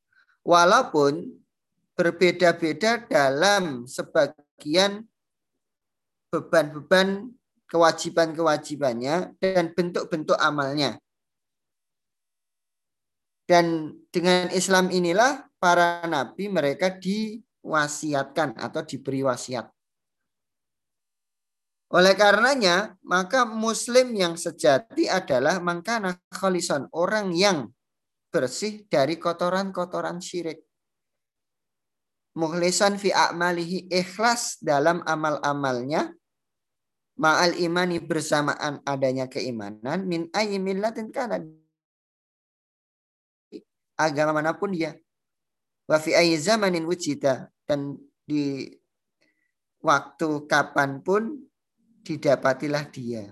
[0.45, 1.25] Walaupun
[1.97, 5.05] berbeda-beda dalam sebagian
[6.29, 7.33] beban-beban
[7.69, 11.01] kewajiban-kewajibannya dan bentuk-bentuk amalnya.
[13.45, 19.69] Dan dengan Islam inilah para nabi mereka diwasiatkan atau diberi wasiat.
[21.93, 27.69] Oleh karenanya, maka muslim yang sejati adalah mangkana kholison, orang yang
[28.33, 30.64] bersih dari kotoran-kotoran syirik.
[32.35, 36.11] Mukhlisan fi a'malihi ikhlas dalam amal-amalnya.
[37.15, 40.03] Ma'al imani bersamaan adanya keimanan.
[40.03, 41.39] Min ayyi millatin kana.
[43.95, 44.99] Agama mana pun dia.
[45.87, 47.47] Wa fi ayyi zamanin wujida.
[47.63, 47.95] Dan
[48.27, 48.67] di
[49.79, 51.39] waktu kapan pun
[52.03, 53.31] didapatilah dia.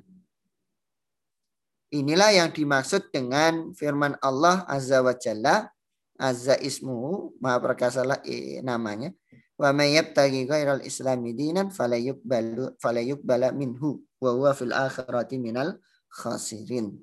[1.92, 5.73] Inilah yang dimaksud dengan firman Allah azza wa jalla
[6.18, 9.12] azza ismuhu maha perkasalah eh, namanya
[9.58, 15.78] wa may yabtaghi ghairal islami dinan falayuqbalu falayuqbala minhu wa huwa fil akhirati minal
[16.10, 16.98] khasirin.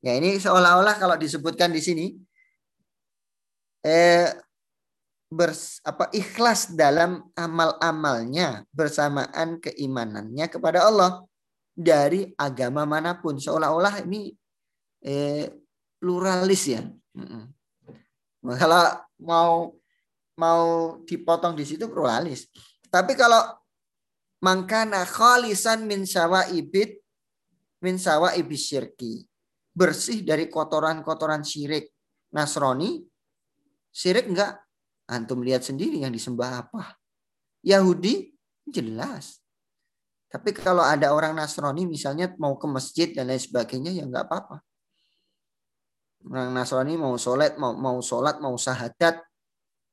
[0.00, 2.06] Ya ini seolah-olah kalau disebutkan di sini
[3.84, 4.32] eh
[5.28, 11.22] bers, apa ikhlas dalam amal-amalnya bersamaan keimanannya kepada Allah
[11.76, 14.32] dari agama mana pun seolah-olah ini
[15.04, 15.52] eh,
[16.00, 16.82] pluralis ya.
[18.40, 18.84] Kalau
[19.20, 19.76] mau
[20.40, 22.48] mau dipotong di situ pluralis.
[22.88, 23.44] Tapi kalau
[24.40, 26.96] mangkana khalisan min sawaibid
[27.84, 29.28] min sawaibis syirki.
[29.76, 31.92] Bersih dari kotoran-kotoran syirik.
[32.32, 33.04] Nasrani
[33.92, 34.64] syirik enggak?
[35.10, 36.96] Antum lihat sendiri yang disembah apa?
[37.60, 38.32] Yahudi
[38.64, 39.42] jelas.
[40.30, 44.62] Tapi kalau ada orang Nasrani misalnya mau ke masjid dan lain sebagainya ya enggak apa-apa.
[46.28, 49.24] Orang Nasrani mau sholat, mau mau sholat, mau sahadat,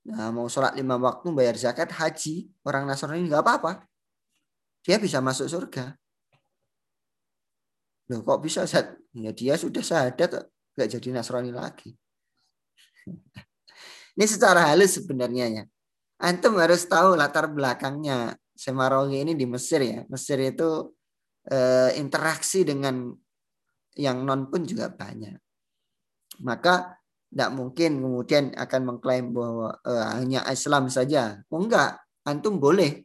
[0.07, 3.83] Nah, mau sholat lima waktu, bayar zakat, haji, orang Nasrani nggak apa-apa.
[4.87, 5.99] Dia bisa masuk surga.
[8.07, 8.63] Loh, kok bisa?
[8.63, 8.95] Zat?
[9.11, 10.47] Ya dia sudah syahadat,
[10.79, 11.91] nggak jadi Nasrani lagi.
[14.15, 15.63] Ini secara halus sebenarnya ya.
[16.23, 20.01] Antum harus tahu latar belakangnya Semarogi ini di Mesir ya.
[20.09, 20.97] Mesir itu
[21.45, 23.13] eh, interaksi dengan
[23.93, 25.37] yang non pun juga banyak.
[26.41, 31.43] Maka tidak mungkin kemudian akan mengklaim bahwa eh, hanya Islam saja.
[31.51, 33.03] Oh, enggak, antum boleh.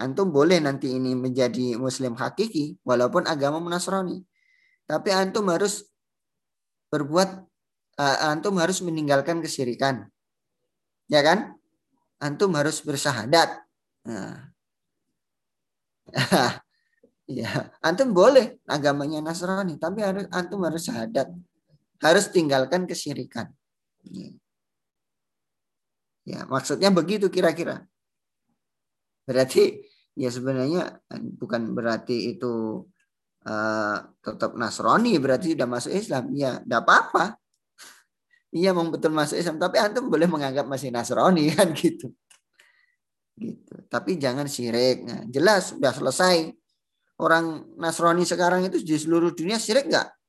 [0.00, 4.24] Antum boleh nanti ini menjadi muslim hakiki walaupun agama Nasrani.
[4.88, 5.86] Tapi antum harus
[6.90, 7.30] berbuat
[8.00, 10.08] eh, antum harus meninggalkan kesyirikan.
[11.10, 11.54] Ya kan?
[12.20, 13.62] Antum harus bersyahadat.
[14.06, 14.50] Nah.
[17.30, 21.30] Ya, antum boleh agamanya Nasrani, tapi harus antum harus syahadat.
[22.00, 23.52] Harus tinggalkan kesyirikan.
[24.08, 24.32] Ya,
[26.24, 27.84] ya maksudnya begitu kira-kira.
[29.28, 29.84] Berarti
[30.16, 31.04] ya sebenarnya
[31.36, 32.84] bukan berarti itu
[33.44, 36.24] uh, tetap Nasrani berarti sudah masuk Islam.
[36.32, 37.36] Ya, tidak apa-apa.
[38.50, 42.10] Iya memang betul masuk Islam, tapi antum boleh menganggap masih Nasrani kan gitu.
[43.38, 43.74] Gitu.
[43.88, 45.06] Tapi jangan syirik.
[45.06, 46.50] Nah, jelas sudah selesai
[47.20, 50.19] orang Nasrani sekarang itu di seluruh dunia syirik nggak?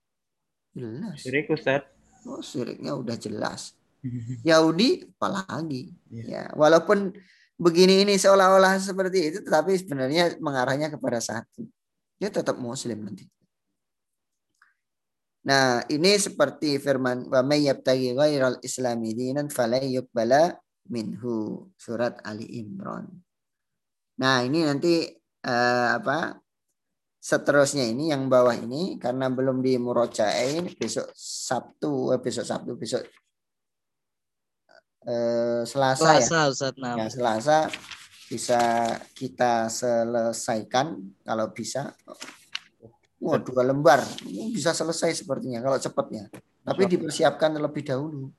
[0.71, 1.15] Jelas.
[1.19, 1.83] Syirik Ustaz.
[2.23, 3.75] Oh, syiriknya udah jelas.
[4.47, 5.93] Yahudi apalagi.
[6.09, 6.23] Ya.
[6.25, 7.13] ya, walaupun
[7.61, 11.67] begini ini seolah-olah seperti itu tetapi sebenarnya mengarahnya kepada satu.
[12.17, 13.25] Dia tetap muslim nanti.
[15.41, 20.53] Nah, ini seperti firman wa may yabtaghi ghairal islami dinan fala yuqbala
[20.93, 23.09] minhu surat Ali Imran.
[24.21, 25.09] Nah, ini nanti
[25.45, 26.37] uh, apa?
[27.21, 33.05] Seterusnya ini yang bawah ini karena belum di murojain besok Sabtu eh, besok Sabtu besok
[35.05, 36.49] eh, Selasa, Selasa ya.
[36.49, 36.97] Ustaz, nah.
[36.97, 37.69] ya Selasa
[38.25, 38.61] bisa
[39.13, 41.93] kita selesaikan kalau bisa
[43.21, 44.01] Wah, dua lembar
[44.49, 46.25] bisa selesai sepertinya kalau cepatnya.
[46.65, 48.33] Tapi dipersiapkan terlebih dahulu.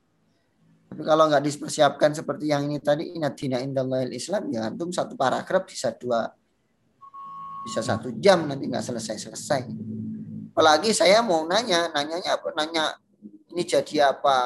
[0.90, 5.70] Tapi kalau nggak dipersiapkan seperti yang ini tadi, inatina indallahil Islam, ya antum satu paragraf
[5.70, 6.26] bisa dua
[7.62, 9.70] bisa satu jam nanti nggak selesai-selesai.
[10.52, 12.52] Apalagi saya mau nanya, nanyanya apa?
[12.52, 12.98] Nanya
[13.54, 14.36] ini jadi apa?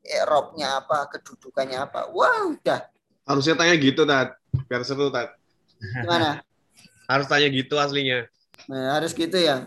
[0.00, 1.10] Eropnya apa?
[1.10, 2.08] Kedudukannya apa?
[2.14, 2.86] Wah, udah.
[3.26, 4.38] Harusnya tanya gitu, Tat.
[4.70, 5.34] Biar seru, Tat.
[5.80, 6.40] Gimana?
[7.10, 8.30] Harus tanya gitu aslinya.
[8.70, 9.66] Nah, harus gitu ya.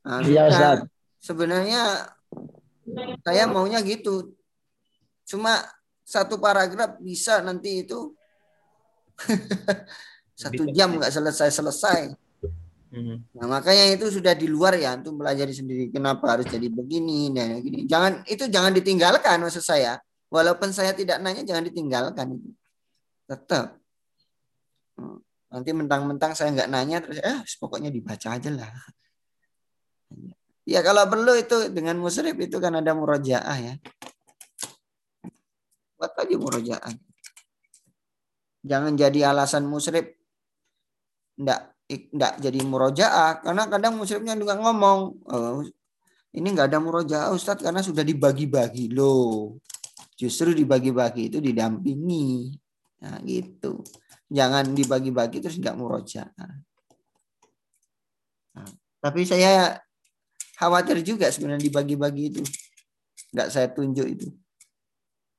[0.00, 0.88] Nah, iya, Ustaz.
[1.20, 2.08] Sebenarnya
[3.20, 4.32] saya maunya gitu.
[5.28, 5.60] Cuma
[6.00, 8.16] satu paragraf bisa nanti itu
[10.40, 12.16] satu jam nggak selesai-selesai.
[12.90, 13.38] Mhm.
[13.38, 17.62] Nah, makanya itu sudah di luar ya untuk belajar sendiri kenapa harus jadi begini dan
[17.62, 17.86] gini.
[17.86, 20.02] Jangan itu jangan ditinggalkan maksud saya.
[20.26, 22.50] Walaupun saya tidak nanya jangan ditinggalkan itu.
[23.30, 23.78] Tetap.
[24.98, 25.22] Hmm.
[25.54, 28.70] Nanti mentang-mentang saya nggak nanya terus eh pokoknya dibaca aja lah.
[30.66, 33.74] Ya kalau perlu itu dengan musrif itu kan ada murojaah ya.
[35.94, 36.94] Buat aja murojaah.
[38.66, 40.10] Jangan jadi alasan musrif
[41.38, 45.66] enggak enggak jadi murojaah karena kadang muslimnya juga ngomong oh,
[46.30, 49.58] ini enggak ada murojaah Ustadz karena sudah dibagi-bagi loh.
[50.14, 52.54] Justru dibagi-bagi itu didampingi.
[53.02, 53.82] Nah gitu.
[54.30, 56.54] Jangan dibagi-bagi terus enggak murojaah.
[58.54, 58.68] Nah,
[59.02, 59.74] tapi saya
[60.54, 62.42] khawatir juga sebenarnya dibagi-bagi itu.
[63.34, 64.30] Enggak saya tunjuk itu.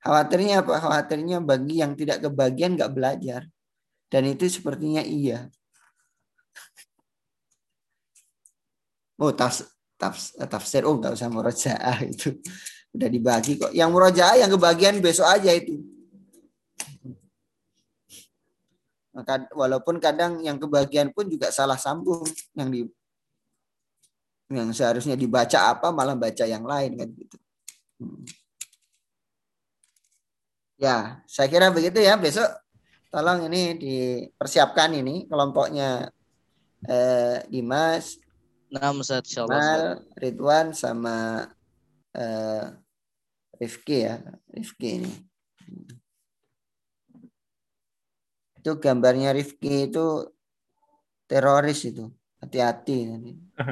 [0.03, 0.75] Khawatirnya apa?
[0.75, 3.41] Khawatirnya bagi yang tidak kebagian enggak belajar.
[4.11, 5.47] Dan itu sepertinya iya
[9.21, 9.69] Oh, tafs,
[10.01, 12.41] tafs, tafsir, oh nggak usah murojaah itu.
[12.89, 13.69] Udah dibagi kok.
[13.69, 15.77] Yang murojaah yang kebagian besok aja itu.
[19.13, 22.25] Maka walaupun kadang yang kebagian pun juga salah sambung
[22.57, 22.81] yang di
[24.51, 27.37] yang seharusnya dibaca apa malah baca yang lain kan gitu.
[28.01, 28.23] Hmm.
[30.81, 32.17] Ya, saya kira begitu ya.
[32.17, 32.49] Besok
[33.13, 36.09] tolong ini dipersiapkan ini kelompoknya
[36.89, 38.17] eh, Dimas,
[38.71, 39.99] Nah, Ustaz, insyaallah.
[40.15, 41.43] Ridwan sama
[42.15, 42.65] uh,
[43.59, 45.11] Rifki ya, Rifki ini.
[48.55, 50.23] Itu gambarnya Rifki itu
[51.27, 52.07] teroris itu.
[52.39, 53.31] Hati-hati nanti.